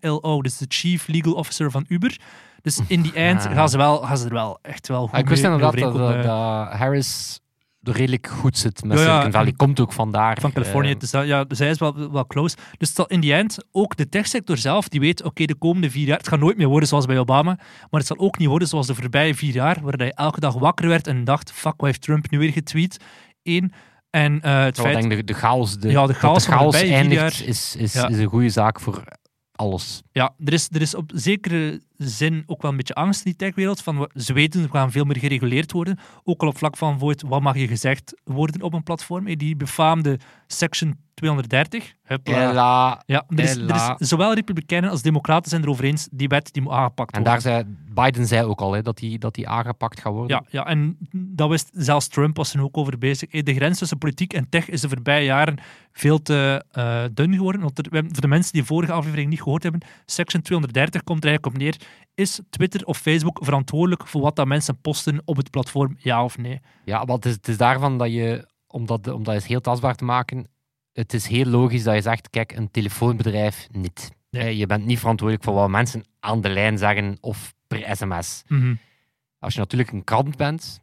CLO, 0.00 0.42
dus 0.42 0.56
de 0.56 0.64
Chief 0.68 1.06
Legal 1.06 1.32
Officer 1.32 1.70
van 1.70 1.84
Uber. 1.88 2.16
Dus 2.62 2.80
in 2.86 3.02
die 3.02 3.12
eind 3.12 3.46
Ah. 3.46 3.52
gaan 3.52 3.68
ze, 3.68 3.76
wel, 3.76 4.02
gaan 4.02 4.18
ze 4.18 4.24
er 4.26 4.32
wel 4.32 4.58
echt 4.62 4.88
wel 4.88 5.00
goed 5.06 5.12
Ah, 5.12 5.18
ik 5.18 5.28
wist 5.28 5.42
mee 5.42 5.52
inderdaad 5.52 5.80
dat, 5.80 5.94
dat, 5.94 6.22
dat 6.22 6.72
Harris 6.78 7.40
redelijk 7.92 8.26
goed 8.26 8.58
zit 8.58 8.84
met 8.84 8.98
Ja, 8.98 9.04
ja, 9.04 9.10
Silicon 9.10 9.32
Valley. 9.32 9.52
Komt 9.52 9.80
ook 9.80 9.92
vandaar. 9.92 10.40
van 10.40 10.52
Californië. 10.52 10.96
dus 10.96 11.10
dat, 11.10 11.26
ja, 11.26 11.44
zij 11.48 11.70
is 11.70 11.78
wel, 11.78 12.10
wel 12.10 12.26
close. 12.26 12.56
Dus 12.78 12.94
dat 12.94 13.10
in 13.10 13.20
die 13.20 13.34
end, 13.34 13.58
ook 13.72 13.96
de 13.96 14.08
techsector 14.08 14.56
zelf, 14.56 14.88
die 14.88 15.00
weet, 15.00 15.22
oké, 15.22 15.44
de 15.44 15.54
komende 15.54 15.90
vier 15.90 16.06
jaar, 16.06 16.18
het 16.18 16.28
gaat 16.28 16.40
nooit 16.40 16.56
meer 16.56 16.68
worden 16.68 16.88
zoals 16.88 17.06
bij 17.06 17.18
Obama, 17.18 17.58
maar 17.90 18.00
het 18.00 18.06
zal 18.06 18.18
ook 18.18 18.38
niet 18.38 18.48
worden 18.48 18.68
zoals 18.68 18.86
de 18.86 18.94
voorbije 18.94 19.34
vier 19.34 19.54
jaar, 19.54 19.80
waar 19.82 19.94
hij 19.96 20.12
elke 20.12 20.40
dag 20.40 20.54
wakker 20.54 20.88
werd 20.88 21.06
en 21.06 21.24
dacht, 21.24 21.52
fuck, 21.52 21.74
wat 21.76 21.86
heeft 21.86 22.00
Trump 22.02 22.30
nu 22.30 22.38
weer 22.38 22.52
getweet? 22.52 22.96
Eén. 23.42 23.72
En 24.10 24.40
eh, 24.40 24.62
het 24.62 24.80
feit... 24.80 25.00
denk 25.00 25.10
de, 25.10 25.24
de 25.24 25.34
chaos, 25.34 25.78
de, 25.78 25.90
Ja, 25.90 26.06
de 26.06 26.14
chaos 26.14 26.44
de 26.44 26.50
chaos 26.50 26.74
eindigt, 26.74 27.36
jaar. 27.36 27.48
is, 27.48 27.76
is, 27.76 27.94
is 27.94 28.18
een 28.18 28.26
goede 28.26 28.48
zaak 28.48 28.80
voor 28.80 29.04
alles. 29.52 30.02
Ja, 30.12 30.34
er 30.44 30.52
is, 30.52 30.68
er 30.72 30.80
is 30.80 30.94
op 30.94 31.10
zekere 31.14 31.80
zin 31.98 32.42
ook 32.46 32.62
wel 32.62 32.70
een 32.70 32.76
beetje 32.76 32.94
angst 32.94 33.24
in 33.24 33.30
die 33.30 33.36
techwereld. 33.46 33.82
Van, 33.82 34.10
ze 34.14 34.32
weten, 34.32 34.62
we 34.62 34.68
gaan 34.68 34.90
veel 34.90 35.04
meer 35.04 35.18
gereguleerd 35.18 35.72
worden. 35.72 35.98
Ook 36.24 36.42
al 36.42 36.48
op 36.48 36.58
vlak 36.58 36.76
van 36.76 36.98
wat 37.28 37.40
mag 37.42 37.56
je 37.56 37.66
gezegd 37.68 38.20
worden 38.24 38.62
op 38.62 38.72
een 38.72 38.82
platform. 38.82 39.36
Die 39.36 39.56
befaamde 39.56 40.18
Section 40.46 40.96
230. 41.14 41.94
Hupla. 42.02 42.34
Ella. 42.50 43.02
Ja, 43.06 43.24
er 43.28 43.38
is, 43.40 43.56
er 43.56 43.94
zowel 43.98 44.34
republikeinen 44.34 44.90
als 44.90 45.02
democraten 45.02 45.50
zijn 45.50 45.62
erover 45.62 45.84
eens, 45.84 46.08
die 46.10 46.28
wet 46.28 46.52
die 46.52 46.62
moet 46.62 46.72
aangepakt 46.72 47.16
En 47.16 47.22
worden. 47.22 47.42
daar 47.42 47.52
zei 47.52 47.76
Biden 47.94 48.26
zei 48.26 48.42
ook 48.44 48.60
al 48.60 48.72
hè, 48.72 48.82
dat 48.82 48.96
die, 48.98 49.18
dat 49.18 49.34
die 49.34 49.48
aangepakt 49.48 50.00
gaat 50.00 50.12
worden. 50.12 50.36
Ja, 50.36 50.44
ja, 50.50 50.66
en 50.66 50.96
dat 51.12 51.48
wist 51.48 51.68
zelfs 51.72 52.08
Trump 52.08 52.36
was 52.36 52.54
er 52.54 52.62
ook 52.62 52.76
over 52.76 52.98
bezig. 52.98 53.30
De 53.30 53.54
grens 53.54 53.78
tussen 53.78 53.98
politiek 53.98 54.32
en 54.32 54.48
tech 54.48 54.68
is 54.68 54.80
de 54.80 54.88
voorbije 54.88 55.24
jaren 55.24 55.58
veel 55.92 56.22
te 56.22 56.64
eh, 56.70 57.04
dun 57.12 57.34
geworden. 57.34 57.60
Want 57.60 57.78
er- 57.78 58.02
voor 58.04 58.20
de 58.20 58.28
mensen 58.28 58.52
die 58.52 58.60
de 58.60 58.66
vorige 58.66 58.92
aflevering 58.92 59.30
niet 59.30 59.42
gehoord 59.42 59.62
hebben, 59.62 59.80
Section 60.06 60.42
230 60.42 61.02
komt 61.04 61.24
er 61.24 61.28
eigenlijk 61.28 61.56
op 61.56 61.62
neer. 61.62 61.76
Is 62.14 62.40
Twitter 62.50 62.84
of 62.86 62.98
Facebook 62.98 63.38
verantwoordelijk 63.42 64.06
voor 64.06 64.20
wat 64.20 64.36
dat 64.36 64.46
mensen 64.46 64.80
posten 64.80 65.22
op 65.24 65.36
het 65.36 65.50
platform, 65.50 65.96
ja 65.98 66.24
of 66.24 66.38
nee? 66.38 66.60
Ja, 66.84 67.04
want 67.04 67.24
het 67.24 67.32
is, 67.32 67.32
het 67.32 67.48
is 67.48 67.56
daarvan 67.56 67.98
dat 67.98 68.12
je, 68.12 68.48
om 68.66 68.86
dat, 68.86 69.08
om 69.08 69.22
dat 69.24 69.34
eens 69.34 69.46
heel 69.46 69.60
tastbaar 69.60 69.94
te 69.94 70.04
maken, 70.04 70.46
het 70.92 71.14
is 71.14 71.26
heel 71.26 71.44
logisch 71.44 71.82
dat 71.82 71.94
je 71.94 72.00
zegt, 72.00 72.30
kijk, 72.30 72.52
een 72.52 72.70
telefoonbedrijf 72.70 73.66
niet. 73.70 74.10
Nee. 74.30 74.42
Eh, 74.42 74.58
Je 74.58 74.66
bent 74.66 74.84
niet 74.86 74.98
verantwoordelijk 74.98 75.46
voor 75.46 75.54
wat 75.54 75.68
mensen 75.68 76.04
aan 76.20 76.40
de 76.40 76.48
lijn 76.48 76.78
zeggen 76.78 77.16
of 77.20 77.54
per 77.66 77.96
sms. 77.96 78.42
Mhm. 78.46 78.74
Als 79.38 79.54
je 79.54 79.58
natuurlijk 79.60 79.92
een 79.92 80.04
krant 80.04 80.36
bent, 80.36 80.80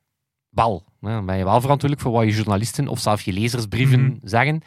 wel. 0.50 0.84
Dan 1.02 1.26
ben 1.26 1.38
je 1.38 1.44
wel 1.44 1.62
verantwoordelijk 1.62 2.02
voor 2.02 2.12
wat 2.12 2.24
je 2.24 2.32
journalisten 2.36 2.88
of 2.88 3.00
zelfs 3.00 3.24
je 3.24 3.34
lezersbrieven 3.34 4.04
Mhm. 4.04 4.16
zeggen. 4.24 4.62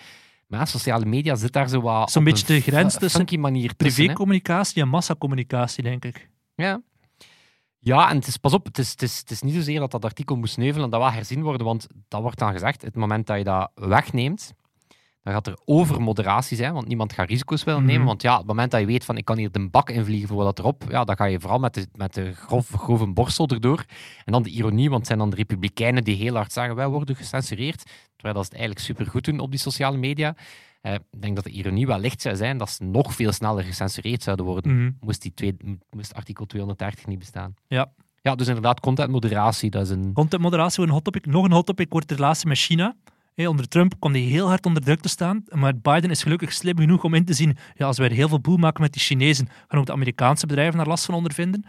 Maar 0.48 0.66
sociale 0.66 1.04
media 1.04 1.34
zit 1.34 1.52
daar 1.52 1.68
zo 1.68 1.80
wat 1.80 2.10
Zo'n 2.10 2.24
beetje 2.24 2.46
de 2.46 2.60
grens 2.60 2.98
tussen 2.98 3.40
manier. 3.40 3.74
Privécommunicatie 3.74 4.82
en 4.82 4.88
massacommunicatie, 4.88 5.82
denk 5.82 6.04
ik. 6.04 6.30
Ja. 6.54 6.82
Ja, 7.78 8.10
en 8.10 8.16
het 8.16 8.26
is, 8.26 8.36
pas 8.36 8.52
op, 8.52 8.64
het 8.64 8.78
is, 8.78 8.90
het, 8.90 9.02
is, 9.02 9.18
het 9.18 9.30
is 9.30 9.42
niet 9.42 9.54
zozeer 9.54 9.80
dat 9.80 9.90
dat 9.90 10.04
artikel 10.04 10.36
moest 10.36 10.52
sneuvelen 10.52 10.84
en 10.84 10.90
dat 10.90 11.00
wel 11.00 11.10
herzien 11.10 11.42
worden, 11.42 11.66
want 11.66 11.86
dat 12.08 12.22
wordt 12.22 12.38
dan 12.38 12.52
gezegd, 12.52 12.82
het 12.82 12.96
moment 12.96 13.26
dat 13.26 13.38
je 13.38 13.44
dat 13.44 13.70
wegneemt, 13.74 14.54
dan 15.28 15.36
gaat 15.36 15.46
er 15.46 15.58
overmoderatie 15.64 16.56
zijn, 16.56 16.72
want 16.72 16.86
niemand 16.88 17.12
gaat 17.12 17.28
risico's 17.28 17.64
willen 17.64 17.80
Mhm. 17.82 17.90
nemen. 17.90 18.06
Want 18.06 18.22
ja, 18.22 18.36
het 18.38 18.46
moment 18.46 18.70
dat 18.70 18.80
je 18.80 18.86
weet 18.86 19.04
van 19.04 19.16
ik 19.16 19.24
kan 19.24 19.36
hier 19.38 19.50
de 19.50 19.68
bak 19.68 19.90
invliegen 19.90 20.28
voor 20.28 20.36
wat 20.36 20.46
dat 20.56 20.58
erop, 20.58 20.84
ja, 20.90 21.04
dan 21.04 21.16
ga 21.16 21.24
je 21.24 21.40
vooral 21.40 21.58
met 21.58 21.74
de, 21.74 21.86
met 21.94 22.14
de 22.14 22.32
grof, 22.34 22.68
grove 22.70 23.06
borstel 23.06 23.46
erdoor. 23.48 23.84
En 24.24 24.32
dan 24.32 24.42
de 24.42 24.50
ironie, 24.50 24.86
want 24.88 24.98
het 24.98 25.06
zijn 25.06 25.18
dan 25.18 25.30
de 25.30 25.36
republikeinen 25.36 26.04
die 26.04 26.16
heel 26.16 26.34
hard 26.34 26.52
zeggen, 26.52 26.74
wij 26.74 26.88
worden 26.88 27.16
gecensureerd, 27.16 27.82
terwijl 28.16 28.34
dat 28.34 28.44
ze 28.44 28.50
het 28.50 28.58
eigenlijk 28.58 28.80
supergoed 28.80 29.24
doen 29.24 29.38
op 29.40 29.50
die 29.50 29.60
sociale 29.60 29.96
media. 29.96 30.34
Eh, 30.80 30.94
ik 30.94 31.20
denk 31.20 31.34
dat 31.34 31.44
de 31.44 31.50
ironie 31.50 31.86
wel 31.86 31.98
licht 31.98 32.22
zou 32.22 32.36
zijn 32.36 32.58
dat 32.58 32.70
ze 32.70 32.84
nog 32.84 33.14
veel 33.14 33.32
sneller 33.32 33.64
gecensureerd 33.64 34.22
zouden 34.22 34.46
worden 34.46 34.76
Mhm. 34.76 34.90
moest, 35.00 35.22
die 35.22 35.34
twee, 35.34 35.56
moest 35.90 36.14
artikel 36.14 36.46
230 36.46 37.06
niet 37.06 37.18
bestaan. 37.18 37.54
Ja. 37.66 37.90
Ja, 38.22 38.34
dus 38.34 38.46
inderdaad, 38.46 38.80
contentmoderatie, 38.80 39.70
dat 39.70 39.82
is 39.82 39.90
een... 39.90 40.12
Contentmoderatie 40.12 40.82
een 40.82 40.88
hot 40.90 41.04
topic. 41.04 41.26
Nog 41.26 41.44
een 41.44 41.52
hot 41.52 41.66
topic 41.66 41.86
wordt 41.92 42.08
de 42.08 42.14
relatie 42.14 42.48
met 42.48 42.58
China. 42.58 42.96
Hey, 43.38 43.46
onder 43.46 43.68
Trump 43.68 43.94
kwam 43.98 44.12
die 44.12 44.30
heel 44.30 44.46
hard 44.48 44.66
onder 44.66 44.82
druk 44.82 45.00
te 45.00 45.08
staan. 45.08 45.44
Maar 45.50 45.76
Biden 45.76 46.10
is 46.10 46.22
gelukkig 46.22 46.52
slim 46.52 46.78
genoeg 46.78 47.04
om 47.04 47.14
in 47.14 47.24
te 47.24 47.32
zien. 47.32 47.56
Ja, 47.74 47.86
als 47.86 47.98
wij 47.98 48.08
er 48.08 48.14
heel 48.14 48.28
veel 48.28 48.40
boel 48.40 48.56
maken 48.56 48.82
met 48.82 48.92
die 48.92 49.02
Chinezen, 49.02 49.48
gaan 49.68 49.80
ook 49.80 49.86
de 49.86 49.92
Amerikaanse 49.92 50.46
bedrijven 50.46 50.76
daar 50.76 50.86
last 50.86 51.04
van 51.04 51.14
ondervinden. 51.14 51.64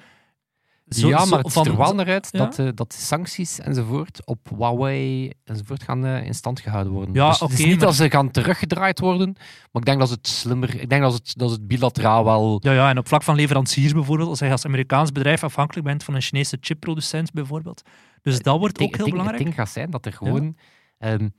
Zo- 0.89 1.08
ja, 1.08 1.25
maar 1.25 1.39
het 1.39 1.51
van- 1.53 1.63
ziet 1.63 1.73
er 1.73 1.79
wel 1.79 1.95
naar 1.95 2.08
uit 2.08 2.29
Ja? 2.32 2.39
dat, 2.39 2.60
eh, 2.60 2.67
dat 2.73 2.93
sancties 2.93 3.60
enzovoort 3.60 4.25
op 4.25 4.49
Huawei 4.58 5.32
enzovoort 5.43 5.84
gaan 5.84 6.05
eh, 6.05 6.25
in 6.25 6.34
stand 6.34 6.60
gehouden 6.60 6.93
worden. 6.93 7.13
Ja, 7.15 7.29
dus 7.29 7.39
het 7.39 7.51
is 7.51 7.58
niet 7.58 7.67
maar- 7.67 7.77
dat 7.86 7.95
ze 7.95 8.10
gaan 8.10 8.32
teruggedraaid 8.32 8.99
worden, 8.99 9.34
maar 9.71 9.82
ik 9.82 9.86
denk 9.86 9.99
dat 9.99 10.10
het 10.10 10.27
slimmer... 10.27 10.82
Ik 10.82 10.89
denk 10.89 11.01
dat 11.01 11.13
het, 11.13 11.34
dat 11.38 11.51
het 11.51 11.67
bilateraal 11.67 12.23
wel... 12.25 12.60
Ja, 12.63 12.71
ja, 12.71 12.89
en 12.89 12.97
op 12.97 13.08
vlak 13.08 13.23
van 13.23 13.36
leveranciers 13.36 13.93
bijvoorbeeld, 13.93 14.29
als 14.29 14.39
je 14.39 14.51
als 14.51 14.65
Amerikaans 14.65 15.12
bedrijf 15.12 15.43
afhankelijk 15.43 15.86
bent 15.88 16.03
van 16.03 16.13
een 16.15 16.21
Chinese 16.21 16.58
chipproducent 16.62 17.32
bijvoorbeeld. 17.32 17.82
Dus 18.21 18.39
dat 18.41 18.60
wordt 18.60 18.82
ook 18.82 18.95
heel 18.95 19.05
belangrijk. 19.10 19.38
Het 19.38 19.45
ding 19.47 19.55
gaat 19.60 19.69
zijn 19.69 19.89
dat 19.89 20.05
er 20.05 20.13
gewoon... 20.13 20.58
ehm, 20.97 21.29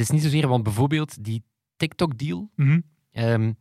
het 0.00 0.08
is 0.08 0.14
niet 0.14 0.32
zozeer, 0.32 0.48
want 0.48 0.62
bijvoorbeeld 0.62 1.24
die 1.24 1.42
TikTok-deal... 1.76 2.50
Mhm. 2.56 2.80
Ehm, 3.12 3.52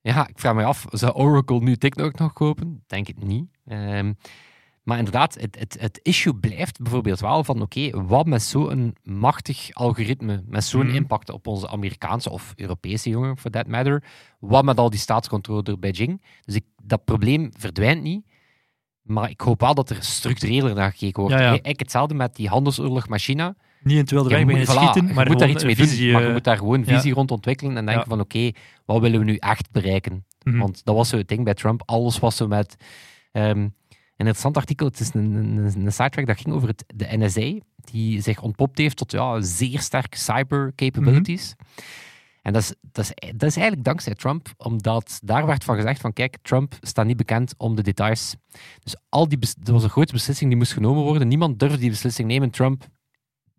ja, 0.00 0.28
ik 0.28 0.38
vraag 0.38 0.54
me 0.54 0.64
af, 0.64 0.84
zou 0.90 1.12
Oracle 1.12 1.60
nu 1.60 1.76
TikTok 1.76 2.18
nog 2.18 2.32
kopen? 2.32 2.84
Denk 2.86 3.06
het 3.06 3.24
niet. 3.24 3.46
Ehm, 3.64 4.12
maar 4.82 4.98
inderdaad, 4.98 5.34
het, 5.40 5.58
het, 5.58 5.76
het 5.80 6.00
issue 6.02 6.34
blijft 6.34 6.80
bijvoorbeeld 6.82 7.20
wel 7.20 7.44
van, 7.44 7.62
oké, 7.62 7.90
wat 8.06 8.26
met 8.26 8.42
zo'n 8.42 8.96
machtig 9.02 9.72
algoritme, 9.72 10.42
met 10.46 10.64
zo'n 10.64 10.86
Mhm. 10.86 10.94
impact 10.94 11.30
op 11.30 11.46
onze 11.46 11.68
Amerikaanse 11.68 12.30
of 12.30 12.52
Europese 12.56 13.08
jongeren, 13.08 13.38
for 13.38 13.50
that 13.50 13.66
matter, 13.66 14.04
wat 14.40 14.64
met 14.64 14.78
al 14.78 14.90
die 14.90 14.98
staatscontrole 15.00 15.62
door 15.62 15.78
Beijing? 15.78 16.22
Dus 16.44 16.54
ik, 16.54 16.64
dat 16.82 17.04
probleem 17.04 17.50
verdwijnt 17.56 18.02
niet, 18.02 18.26
maar 19.02 19.30
ik 19.30 19.40
hoop 19.40 19.60
wel 19.60 19.74
dat 19.74 19.90
er 19.90 20.02
structureler 20.02 20.74
naar 20.74 20.90
gekeken 20.90 21.20
wordt. 21.22 21.36
Ja, 21.36 21.42
ja. 21.42 21.48
Eigenlijk 21.48 21.80
hetzelfde 21.80 22.14
met 22.14 22.36
die 22.36 22.48
handelsoorlog 22.48 23.08
met 23.08 23.20
China. 23.20 23.56
Niet 23.86 23.94
in 23.94 24.00
het 24.00 24.10
wilde 24.10 24.28
Je 24.28 24.34
weg 24.34 24.44
moet, 24.44 24.54
beginnen 24.54 24.76
voilà, 24.76 24.90
schieten, 24.90 25.06
je 25.08 25.14
maar 25.14 25.26
moet 25.26 25.38
daar 25.38 25.50
iets 25.50 25.64
mee 25.64 25.76
visie, 25.76 26.04
doen, 26.04 26.12
maar 26.12 26.22
je 26.22 26.26
eh, 26.26 26.32
moet 26.32 26.44
daar 26.44 26.56
gewoon 26.56 26.84
visie 26.84 27.12
rond 27.12 27.30
ontwikkelen 27.30 27.76
en 27.76 27.86
denken 27.86 28.08
van 28.08 28.20
oké, 28.20 28.50
wat 28.84 29.00
willen 29.00 29.18
we 29.18 29.24
nu 29.24 29.36
echt 29.36 29.70
bereiken? 29.70 30.24
Mhm. 30.42 30.58
Want 30.58 30.84
dat 30.84 30.94
was 30.94 31.08
zo 31.08 31.16
het 31.16 31.28
ding 31.28 31.44
bij 31.44 31.54
Trump. 31.54 31.82
Alles 31.84 32.18
was 32.18 32.36
zo 32.36 32.46
met... 32.46 32.76
ehm, 33.32 33.58
een 33.58 33.72
interessant 34.16 34.56
artikel, 34.56 34.86
het 34.86 35.00
is 35.00 35.14
een, 35.14 35.34
een, 35.34 35.84
een 35.84 35.92
sidetrack 35.92 36.26
dat 36.26 36.40
ging 36.40 36.54
over 36.54 36.68
het, 36.68 36.84
de 36.94 37.06
NSA, 37.10 37.52
die 37.76 38.20
zich 38.20 38.42
ontpopt 38.42 38.78
heeft 38.78 38.96
tot 38.96 39.12
ja, 39.12 39.40
zeer 39.40 39.80
sterke 39.80 40.18
cyber 40.18 40.72
capabilities. 40.74 41.54
Mhm. 41.56 41.84
En 42.42 42.52
dat 42.52 42.62
is, 42.62 42.74
dat, 42.80 43.04
is, 43.04 43.30
dat 43.36 43.48
is 43.48 43.56
eigenlijk 43.56 43.84
dankzij 43.84 44.14
Trump, 44.14 44.48
omdat 44.56 45.20
daar 45.24 45.46
werd 45.46 45.64
van 45.64 45.76
gezegd 45.76 46.00
van 46.00 46.12
kijk, 46.12 46.36
Trump 46.42 46.74
staat 46.80 47.06
niet 47.06 47.16
bekend 47.16 47.54
om 47.56 47.74
de 47.74 47.82
details. 47.82 48.36
Dus 48.80 48.96
al 49.08 49.28
die 49.28 49.38
dat 49.38 49.68
was 49.68 49.82
een 49.82 49.90
grote 49.90 50.12
beslissing 50.12 50.50
die 50.50 50.58
moest 50.58 50.72
genomen 50.72 51.02
worden. 51.02 51.28
Niemand 51.28 51.58
durfde 51.58 51.78
die 51.78 51.90
beslissing 51.90 52.28
nemen. 52.28 52.50
Trump 52.50 52.84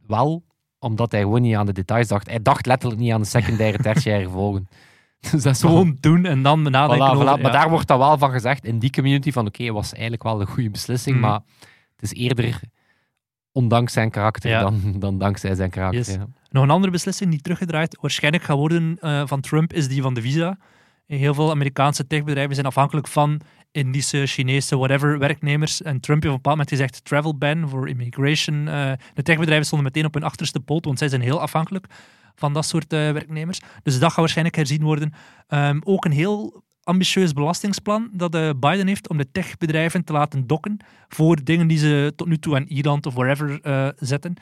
wel, 0.07 0.43
omdat 0.79 1.11
hij 1.11 1.21
gewoon 1.21 1.41
niet 1.41 1.55
aan 1.55 1.65
de 1.65 1.73
details 1.73 2.07
dacht. 2.07 2.29
Hij 2.29 2.41
dacht 2.41 2.65
letterlijk 2.65 3.01
niet 3.01 3.11
aan 3.11 3.21
de 3.21 3.27
secundaire, 3.27 3.77
tertiaire 3.77 4.25
gevolgen. 4.25 4.67
Dus 5.31 5.43
dat 5.43 5.53
is 5.55 5.59
Gewoon 5.61 5.97
doen 5.99 6.25
en 6.25 6.41
dan 6.41 6.61
nadenken 6.61 7.07
Voilà, 7.07 7.11
over... 7.11 7.25
voilà. 7.25 7.29
ja. 7.29 7.41
Maar 7.41 7.51
daar 7.51 7.69
wordt 7.69 7.87
dan 7.87 7.97
wel 7.99 8.17
van 8.17 8.31
gezegd 8.31 8.65
in 8.65 8.79
die 8.79 8.89
community 8.91 9.31
van 9.31 9.45
oké, 9.47 9.71
was 9.71 9.91
eigenlijk 9.93 10.23
wel 10.23 10.41
een 10.41 10.47
goede 10.47 10.69
beslissing, 10.69 11.15
Mhm. 11.17 11.25
maar 11.25 11.39
het 11.95 12.01
is 12.11 12.13
eerder 12.13 12.59
ondanks 13.51 13.93
zijn 13.93 14.09
karakter 14.09 14.49
Ja. 14.49 14.61
dan, 14.61 14.81
dan 14.99 15.17
dankzij 15.17 15.55
zijn 15.55 15.69
karakter. 15.69 15.99
Yes. 15.99 16.13
ja. 16.13 16.27
Nog 16.49 16.63
een 16.63 16.69
andere 16.69 16.91
beslissing 16.91 17.31
die 17.31 17.41
teruggedraaid 17.41 17.97
waarschijnlijk 18.01 18.43
gaat 18.43 18.57
worden 18.57 18.97
eh, 18.99 19.21
van 19.25 19.41
Trump 19.41 19.73
is 19.73 19.87
die 19.87 20.01
van 20.01 20.13
de 20.13 20.21
visa. 20.21 20.57
Heel 21.07 21.33
veel 21.33 21.51
Amerikaanse 21.51 22.07
techbedrijven 22.07 22.53
zijn 22.55 22.67
afhankelijk 22.67 23.07
van 23.07 23.41
Indische, 23.71 24.25
Chinese, 24.25 24.77
whatever 24.77 25.19
werknemers. 25.19 25.81
En 25.81 25.99
Trump 25.99 26.23
heeft 26.23 26.35
op 26.35 26.45
een 26.45 26.51
bepaald 26.51 26.57
moment 26.57 26.69
gezegd 26.69 27.05
travel 27.05 27.37
ban 27.37 27.69
voor 27.69 27.89
immigration. 27.89 28.67
Eh, 28.67 28.91
de 29.13 29.23
techbedrijven 29.23 29.65
stonden 29.65 29.87
meteen 29.87 30.05
op 30.05 30.13
hun 30.13 30.23
achterste 30.23 30.59
poot, 30.59 30.85
want 30.85 30.99
zij 30.99 31.09
zijn 31.09 31.21
heel 31.21 31.41
afhankelijk 31.41 31.85
van 32.35 32.53
dat 32.53 32.65
soort 32.65 32.93
eh, 32.93 32.99
werknemers. 33.11 33.59
Dus 33.83 33.99
dat 33.99 34.09
gaat 34.09 34.19
waarschijnlijk 34.19 34.55
herzien 34.55 34.83
worden. 34.83 35.13
Ehm, 35.47 35.79
ook 35.83 36.05
een 36.05 36.11
heel 36.11 36.63
ambitieus 36.83 37.33
belastingsplan 37.33 38.09
dat 38.13 38.35
eh, 38.35 38.49
Biden 38.59 38.87
heeft 38.87 39.09
om 39.09 39.17
de 39.17 39.31
techbedrijven 39.31 40.03
te 40.03 40.13
laten 40.13 40.47
dokken 40.47 40.77
voor 41.07 41.43
dingen 41.43 41.67
die 41.67 41.77
ze 41.77 42.13
tot 42.15 42.27
nu 42.27 42.37
toe 42.37 42.55
aan 42.55 42.65
Ierland 42.67 43.05
of 43.05 43.13
wherever 43.13 43.59
zetten. 43.99 44.33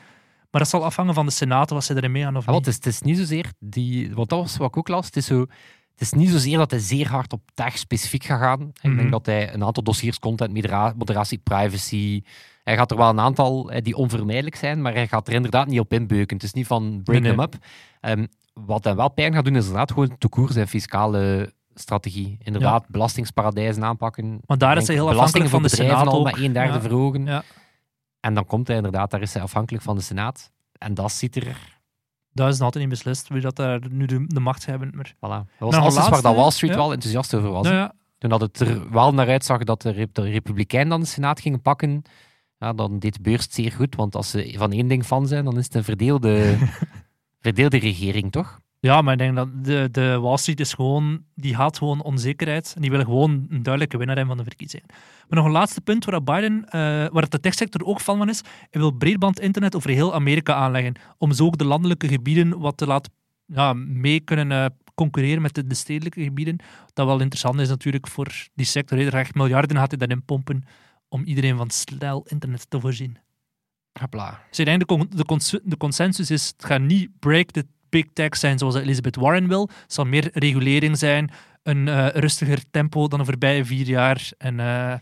Maar 0.50 0.60
dat 0.60 0.74
zal 0.74 0.84
afhangen 0.84 1.14
van 1.14 1.26
de 1.26 1.32
Senaat, 1.32 1.70
wat 1.70 1.84
ze 1.84 1.96
erin 1.96 2.12
mee 2.12 2.22
gaan 2.22 2.36
of 2.36 2.40
Ah, 2.40 2.46
wel, 2.46 2.56
niet. 2.56 2.66
het, 2.66 2.74
is, 2.74 2.84
het 2.84 2.94
is 2.94 3.00
niet 3.00 3.16
zozeer 3.18 3.52
die, 3.58 4.14
want 4.14 4.28
dat 4.28 4.38
was 4.38 4.56
wat 4.56 4.68
ik 4.68 4.76
ook 4.76 4.88
las. 4.88 5.06
Het 5.06 5.16
is, 5.16 5.26
zo, 5.26 5.46
het 5.96 6.00
is 6.00 6.12
niet 6.12 6.30
zozeer 6.30 6.58
dat 6.58 6.70
hij 6.70 6.80
zeer 6.80 7.08
hard 7.08 7.32
op 7.32 7.40
tech 7.54 7.78
specifiek 7.78 8.24
gaat 8.24 8.40
gaan. 8.40 8.60
Ik 8.60 8.82
Mhm. 8.82 8.96
denk 8.96 9.10
dat 9.10 9.26
hij 9.26 9.54
een 9.54 9.64
aantal 9.64 9.82
dossiers, 9.82 10.18
content, 10.18 10.52
modera- 10.52 10.92
moderatie, 10.96 11.38
privacy. 11.38 12.22
Hij 12.64 12.76
gaat 12.76 12.90
er 12.90 12.96
wel 12.96 13.08
een 13.08 13.20
aantal 13.20 13.70
eh, 13.70 13.82
die 13.82 13.96
onvermijdelijk 13.96 14.56
zijn, 14.56 14.82
maar 14.82 14.92
hij 14.92 15.06
gaat 15.08 15.28
er 15.28 15.34
inderdaad 15.34 15.66
niet 15.66 15.80
op 15.80 15.92
inbeuken. 15.92 16.36
Het 16.36 16.44
is 16.44 16.52
niet 16.52 16.66
van 16.66 17.00
break 17.04 17.20
Nee, 17.22 17.30
them 17.30 17.40
up. 17.40 17.54
Ehm, 18.00 18.26
wat 18.52 18.84
hij 18.84 18.94
wel 18.94 19.08
pijn 19.10 19.34
gaat 19.34 19.44
doen, 19.44 19.56
is 19.56 19.62
inderdaad 19.64 19.92
gewoon 19.92 20.18
te 20.18 20.28
koers 20.28 20.52
zijn 20.52 20.68
fiscale 20.68 21.52
strategie. 21.74 22.38
Inderdaad, 22.42 22.88
belastingsparadijzen 22.88 23.84
aanpakken. 23.84 24.40
Maar 24.46 24.58
daar 24.58 24.76
is 24.76 24.86
hij 24.86 24.96
heel 24.96 25.08
afhankelijk 25.10 25.50
van 25.50 25.62
de 25.62 25.68
Senaat 25.68 26.06
al 26.06 26.22
met 26.22 26.36
een 26.38 26.52
derde 26.52 26.72
Ja. 26.72 26.80
verhogen. 26.80 27.24
Ja. 27.24 27.42
En 28.20 28.34
dan 28.34 28.46
komt 28.46 28.66
hij 28.66 28.76
inderdaad, 28.76 29.10
daar 29.10 29.22
is 29.22 29.32
hij 29.34 29.42
afhankelijk 29.42 29.84
van 29.84 29.96
de 29.96 30.02
Senaat. 30.02 30.50
En 30.78 30.94
dat 30.94 31.12
ziet 31.12 31.36
er 31.36 31.75
Dat 32.36 32.48
is 32.48 32.54
nog 32.56 32.64
altijd 32.64 32.84
niet 32.84 32.92
beslist 32.92 33.28
wie 33.28 33.40
dat 33.40 33.56
daar 33.56 33.80
nu 33.90 34.06
de, 34.06 34.24
de 34.26 34.40
macht 34.40 34.66
hebben. 34.66 34.90
Maar, 34.94 35.14
Voilà. 35.16 35.18
Dat 35.20 35.48
was 35.58 35.74
nog 35.74 35.82
alles 35.84 36.08
waar 36.08 36.22
dat 36.22 36.34
Wall 36.36 36.50
Street 36.50 36.72
ja. 36.72 36.76
wel 36.78 36.92
enthousiast 36.92 37.34
over 37.34 37.50
was. 37.50 37.64
nou 37.64 37.76
ja, 37.76 37.92
Toen 38.18 38.30
dat 38.30 38.40
het 38.40 38.60
er 38.60 38.90
wel 38.90 39.14
naar 39.14 39.28
uitzag 39.28 39.64
dat 39.64 39.82
de, 39.82 39.90
Rep- 39.90 40.14
de 40.14 40.22
Republikeinen 40.22 40.88
dan 40.90 41.00
de 41.00 41.06
Senaat 41.06 41.40
gingen 41.40 41.62
pakken, 41.62 42.02
ja, 42.58 42.72
dan 42.72 42.98
deed 42.98 43.14
de 43.14 43.20
beurs 43.20 43.42
het 43.42 43.54
zeer 43.54 43.72
goed. 43.72 43.94
Want 43.96 44.14
als 44.14 44.30
ze 44.30 44.54
van 44.56 44.72
één 44.72 44.88
ding 44.88 45.06
van 45.06 45.26
zijn, 45.26 45.44
dan 45.44 45.58
is 45.58 45.64
het 45.64 45.74
een 45.74 45.84
verdeelde, 45.84 46.56
verdeelde 47.40 47.78
regering, 47.78 48.32
toch? 48.32 48.60
Ja, 48.80 49.02
maar 49.02 49.12
ik 49.12 49.18
denk 49.18 49.36
dat 49.36 49.64
de, 49.64 49.88
de 49.90 50.18
Wall 50.18 50.36
Street 50.36 50.60
is 50.60 50.72
gewoon, 50.72 51.24
die 51.34 51.54
haat 51.54 51.78
gewoon 51.78 52.02
onzekerheid. 52.02 52.72
En 52.74 52.80
die 52.80 52.90
willen 52.90 53.06
gewoon 53.06 53.46
een 53.48 53.62
duidelijke 53.62 53.96
winnaar 53.96 54.16
hebben 54.16 54.36
van 54.36 54.44
de 54.44 54.50
verkiezingen. 54.50 54.86
Maar 55.28 55.38
nog 55.38 55.44
een 55.44 55.52
laatste 55.52 55.80
punt 55.80 56.04
waar 56.04 56.22
Biden, 56.22 56.64
eh, 56.64 56.80
waar 56.80 57.22
het 57.22 57.30
de 57.30 57.40
techsector 57.40 57.84
ook 57.84 58.00
van 58.00 58.18
van 58.18 58.28
is. 58.28 58.42
Hij 58.70 58.80
wil 58.80 58.90
breedband 58.90 59.40
internet 59.40 59.76
over 59.76 59.90
heel 59.90 60.14
Amerika 60.14 60.54
aanleggen. 60.54 60.94
Om 61.18 61.32
zo 61.32 61.44
ook 61.44 61.58
de 61.58 61.64
landelijke 61.64 62.08
gebieden 62.08 62.58
wat 62.58 62.76
te 62.76 62.86
laten 62.86 63.12
ja, 63.46 63.72
mee 63.72 64.20
kunnen 64.20 64.52
eh, 64.52 64.66
concurreren 64.94 65.42
met 65.42 65.54
de, 65.54 65.66
de 65.66 65.74
stedelijke 65.74 66.22
gebieden. 66.22 66.56
Dat 66.92 67.06
wel 67.06 67.20
interessant 67.20 67.60
is 67.60 67.68
natuurlijk 67.68 68.06
voor 68.06 68.48
die 68.54 68.66
sector. 68.66 68.98
Hij 68.98 69.10
echt 69.10 69.34
miljarden 69.34 69.76
gaat 69.76 69.90
hij 69.90 69.98
daarin 69.98 70.24
pompen 70.24 70.64
om 71.08 71.24
iedereen 71.24 71.56
van 71.56 71.70
snel 71.70 72.24
internet 72.28 72.70
te 72.70 72.80
voorzien. 72.80 73.18
Hopla. 74.00 74.42
Dus 74.48 74.58
ik 74.58 74.64
denk 74.64 74.78
de, 74.80 74.86
con- 74.86 75.10
de, 75.10 75.24
cons- 75.24 75.58
de 75.64 75.76
consensus 75.76 76.30
is, 76.30 76.46
het 76.46 76.64
gaat 76.64 76.80
niet 76.80 77.10
break 77.18 77.50
the 77.50 77.66
big 77.96 78.12
tech 78.12 78.36
zijn 78.36 78.58
zoals 78.58 78.74
Elizabeth 78.74 79.16
Warren 79.16 79.48
wil. 79.48 79.70
Het 79.82 79.92
zal 79.92 80.04
meer 80.04 80.30
regulering 80.32 80.98
zijn, 80.98 81.30
een 81.62 81.88
eh, 81.88 82.08
rustiger 82.08 82.64
tempo 82.70 83.08
dan 83.08 83.18
de 83.18 83.24
voorbije 83.24 83.64
vier 83.64 83.86
jaar. 83.86 84.30
En 84.38 84.60
eh, 84.60 84.94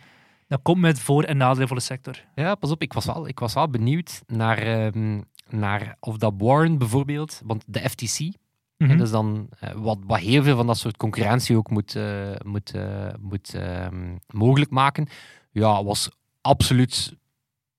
dat 0.48 0.60
komt 0.62 0.80
met 0.80 1.00
voor- 1.00 1.24
en 1.24 1.36
nadelen 1.36 1.68
voor 1.68 1.76
de 1.76 1.82
sector. 1.82 2.24
Ja, 2.34 2.54
pas 2.54 2.70
op, 2.70 2.82
ik 2.82 2.92
was 2.92 3.04
wel, 3.04 3.28
ik 3.28 3.38
was 3.38 3.54
wel 3.54 3.68
benieuwd 3.68 4.22
naar, 4.26 4.58
ehm, 4.58 5.20
naar 5.48 5.96
of 6.00 6.16
dat 6.16 6.34
Warren 6.38 6.78
bijvoorbeeld, 6.78 7.40
want 7.44 7.64
de 7.66 7.88
FTC. 7.90 8.32
En 8.76 8.98
dat 8.98 9.06
is 9.06 9.12
dan 9.12 9.48
eh, 9.60 9.70
wat, 9.72 9.98
wat 10.06 10.18
heel 10.18 10.42
veel 10.42 10.56
van 10.56 10.66
dat 10.66 10.78
soort 10.78 10.96
concurrentie 10.96 11.56
ook 11.56 11.70
moet, 11.70 11.98
moet, 12.44 12.72
moet 13.20 13.54
ehm, 13.54 14.16
mogelijk 14.26 14.70
maken. 14.70 15.06
Ja, 15.52 15.84
was 15.84 16.10
absoluut 16.40 17.16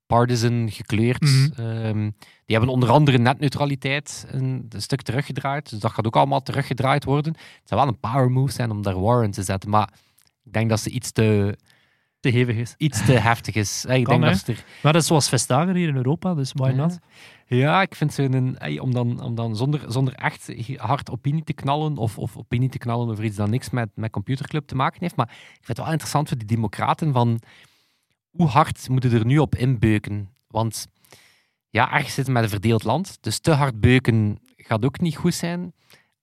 partisan 0.07 0.71
gekleurd. 0.71 1.21
Mhm. 1.21 1.61
Ehm, 1.61 1.99
die 2.45 2.55
hebben 2.55 2.69
onder 2.69 2.89
andere 2.89 3.17
netneutraliteit 3.17 4.25
een, 4.31 4.65
een 4.69 4.81
stuk 4.81 5.01
teruggedraaid. 5.01 5.69
Dus 5.69 5.79
dat 5.79 5.91
gaat 5.91 6.05
ook 6.05 6.15
allemaal 6.15 6.41
teruggedraaid 6.43 7.03
worden. 7.03 7.33
Het 7.33 7.61
zou 7.69 7.81
wel 7.81 7.89
een 7.89 7.99
power 7.99 8.31
move 8.31 8.51
zijn 8.51 8.71
om 8.71 8.81
daar 8.81 8.99
Warren 9.01 9.31
te 9.31 9.43
zetten. 9.43 9.69
Maar 9.69 9.89
ik 10.43 10.53
denk 10.53 10.69
dat 10.69 10.79
ze 10.79 10.89
iets 10.89 11.11
te, 11.11 11.57
Te 12.19 12.29
hevig 12.29 12.55
is. 12.55 12.73
iets 12.77 13.05
te 13.05 13.11
heftig 13.11 13.55
is. 13.55 13.85
Ik 13.85 14.03
Kan, 14.03 14.19
denk 14.21 14.33
dat 14.33 14.43
ze 14.45 14.51
er 14.51 14.63
Maar 14.83 14.93
dat 14.93 15.01
is 15.01 15.07
zoals 15.07 15.29
Vestager 15.29 15.75
hier 15.75 15.87
in 15.87 15.95
Europa, 15.95 16.33
dus 16.33 16.51
why 16.53 16.69
Ja. 16.69 16.75
not? 16.75 16.97
Ja, 17.47 17.81
ik 17.81 17.95
vind 17.95 18.13
zo'n... 18.13 18.57
ey, 18.57 18.79
Om 18.79 18.93
dan, 18.93 19.21
om 19.21 19.35
dan 19.35 19.55
zonder, 19.55 19.81
zonder 19.87 20.13
echt 20.13 20.51
hard 20.77 21.11
opinie 21.11 21.43
te 21.43 21.53
knallen, 21.53 21.97
of, 21.97 22.17
of 22.17 22.37
opinie 22.37 22.69
te 22.69 22.77
knallen 22.77 23.09
over 23.09 23.23
iets 23.23 23.35
dat 23.35 23.49
niks 23.49 23.69
met, 23.69 23.89
met 23.95 24.11
computerclub 24.11 24.67
te 24.67 24.75
maken 24.75 24.97
heeft, 25.01 25.15
maar 25.15 25.29
ik 25.29 25.51
vind 25.51 25.67
het 25.67 25.77
wel 25.77 25.91
interessant 25.91 26.27
voor 26.27 26.37
die 26.37 26.47
democraten 26.47 27.13
van 27.13 27.39
hoe 28.35 28.47
hard 28.47 28.89
moeten 28.89 29.11
er 29.11 29.25
nu 29.25 29.37
op 29.37 29.55
inbeuken? 29.55 30.29
Want 30.47 30.87
ja, 31.69 31.91
ergens 31.91 32.13
zitten 32.13 32.25
we 32.33 32.39
met 32.39 32.43
een 32.43 32.59
verdeeld 32.59 32.83
land, 32.83 33.17
dus 33.21 33.39
te 33.39 33.51
hard 33.51 33.79
beuken 33.79 34.39
gaat 34.57 34.85
ook 34.85 34.99
niet 34.99 35.15
goed 35.15 35.33
zijn. 35.33 35.73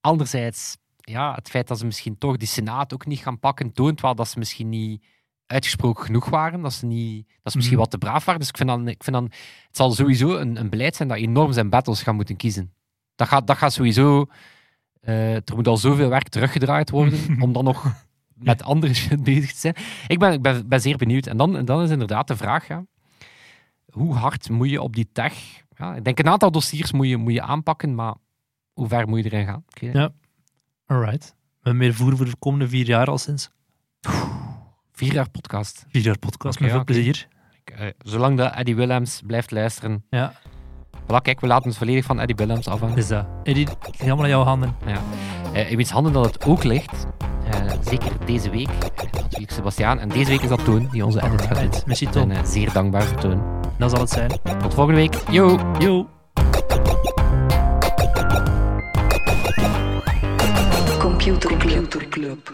Anderzijds, 0.01 0.77
ja, 0.97 1.35
het 1.35 1.49
feit 1.51 1.69
dat 1.69 1.79
ze 1.79 1.85
misschien 1.87 2.19
toch 2.19 2.37
die 2.37 2.49
senaat 2.49 2.95
ook 2.95 3.07
niet 3.07 3.19
gaan 3.19 3.39
pakken, 3.39 3.73
toont 3.73 4.01
wel 4.01 4.15
dat 4.15 4.29
ze 4.29 4.39
misschien 4.39 4.69
niet 4.69 5.05
uitgesproken 5.47 6.05
genoeg 6.05 6.29
waren. 6.29 6.61
Dat 6.63 6.73
ze, 6.73 6.87
niet, 6.87 7.27
dat 7.43 7.53
ze 7.53 7.57
misschien 7.59 7.79
Mhm. 7.79 7.89
wat 7.89 7.91
te 7.91 8.07
braaf 8.07 8.25
waren. 8.25 8.41
Dus 8.41 8.49
ik 8.49 8.57
vind 8.57 8.69
dan, 8.69 8.89
ik 8.89 9.05
vind 9.05 9.17
dan 9.17 9.25
het 9.67 9.77
zal 9.77 9.93
sowieso 9.93 10.37
een, 10.37 10.57
een 10.57 10.71
beleid 10.71 10.97
zijn 10.97 11.09
dat 11.09 11.19
enorm 11.19 11.53
zijn 11.53 11.71
battles 11.71 12.03
gaat 12.03 12.15
moeten 12.15 12.37
kiezen. 12.37 12.73
Dat 13.15 13.29
gaat, 13.29 13.47
dat 13.47 13.57
gaat 13.57 13.73
sowieso... 13.73 14.27
eh, 15.01 15.35
er 15.35 15.55
moet 15.55 15.69
al 15.69 15.77
zoveel 15.77 16.09
werk 16.09 16.29
teruggedraaid 16.29 16.91
worden 16.91 17.37
om 17.45 17.53
dan 17.53 17.65
nog 17.65 17.95
met 18.35 18.63
andere 18.63 18.95
shit 18.95 19.23
bezig 19.33 19.53
te 19.53 19.59
zijn. 19.59 19.75
Ik 20.07 20.19
ben, 20.19 20.33
ik 20.33 20.43
ben, 20.43 20.69
ben 20.69 20.81
zeer 20.81 20.97
benieuwd. 20.97 21.27
En 21.27 21.37
dan, 21.37 21.65
dan 21.65 21.83
is 21.83 21.91
inderdaad 21.91 22.29
de 22.29 22.37
vraag, 22.37 22.69
ja, 22.69 22.85
hoe 23.91 24.15
hard 24.15 24.51
moet 24.51 24.71
je 24.71 24.83
op 24.83 24.95
die 24.95 25.09
tech... 25.13 25.61
Ja, 25.77 25.95
ik 25.95 26.05
denk 26.05 26.19
een 26.19 26.29
aantal 26.29 26.51
dossiers 26.51 26.93
moet 26.93 27.09
je, 27.09 27.17
moet 27.17 27.33
je 27.33 27.43
aanpakken, 27.43 27.95
maar 27.95 28.15
hoe 28.73 28.89
ver 28.89 29.09
moet 29.09 29.25
je 29.25 29.25
erin 29.25 29.47
gaan? 29.47 29.65
Ja. 29.69 30.11
Alright. 30.87 31.35
Hebben 31.61 31.77
meer 31.77 31.95
voer 31.95 32.17
voor 32.17 32.27
de 32.27 32.37
komende 32.39 32.69
vier 32.69 32.87
jaar 32.87 33.07
al 33.07 33.19
sinds. 33.19 33.51
Vier 34.93 35.13
jaar 35.13 35.31
podcast. 35.31 35.85
Vier 35.89 36.03
jaar 36.03 36.19
podcast, 36.19 36.61
met 36.61 36.69
veel 36.69 36.79
ja, 36.79 36.85
plezier. 36.85 37.29
Ik, 37.65 37.71
eh, 37.75 37.87
zolang 37.99 38.37
dat 38.39 38.55
Eddie 38.55 38.77
Willems 38.77 39.21
blijft 39.27 39.51
luisteren. 39.51 40.05
Ja, 40.11 40.33
Voilà, 41.03 41.23
kijk, 41.23 41.41
we 41.41 41.47
laten 41.47 41.69
het 41.69 41.79
volledig 41.79 42.05
van 42.05 42.21
Eddie 42.21 42.37
Willems 42.37 42.69
afhangen. 42.69 42.97
is 42.97 43.09
dat. 43.09 43.27
Eddie, 43.43 43.69
helemaal 43.97 44.25
in 44.25 44.31
jouw 44.31 44.43
handen. 44.43 44.75
Eh, 45.53 45.71
in 45.71 45.77
wiens 45.77 45.91
handen 45.91 46.13
dat 46.13 46.25
het 46.25 46.45
ook 46.45 46.65
ligt, 46.65 47.07
zeker 47.85 48.11
deze 48.27 48.51
week, 48.51 48.69
eh, 48.69 49.13
natuurlijk 49.13 49.53
Sebastiaan. 49.53 49.99
En 49.99 50.09
deze 50.09 50.31
week 50.31 50.41
is 50.43 50.49
dat 50.49 50.65
Toon 50.65 50.89
die 50.93 51.05
onze 51.05 51.23
edit 51.23 51.43
gaat 51.43 51.61
doen. 51.61 51.71
Merci 51.87 52.05
Ik 52.07 52.13
ben 52.13 52.23
Tom. 52.23 52.31
eh, 52.31 52.45
zeer 52.45 52.73
dankbaar 52.73 53.03
voor 53.03 53.19
Toon. 53.19 53.43
Dat 53.79 53.91
zal 53.91 54.01
het 54.01 54.11
zijn. 54.11 54.31
Tot 54.63 54.75
volgende 54.75 55.01
week. 55.01 55.15
Yo! 55.31 55.59
Yo. 55.79 56.07
Computer 60.99 61.57
Club. 61.57 62.53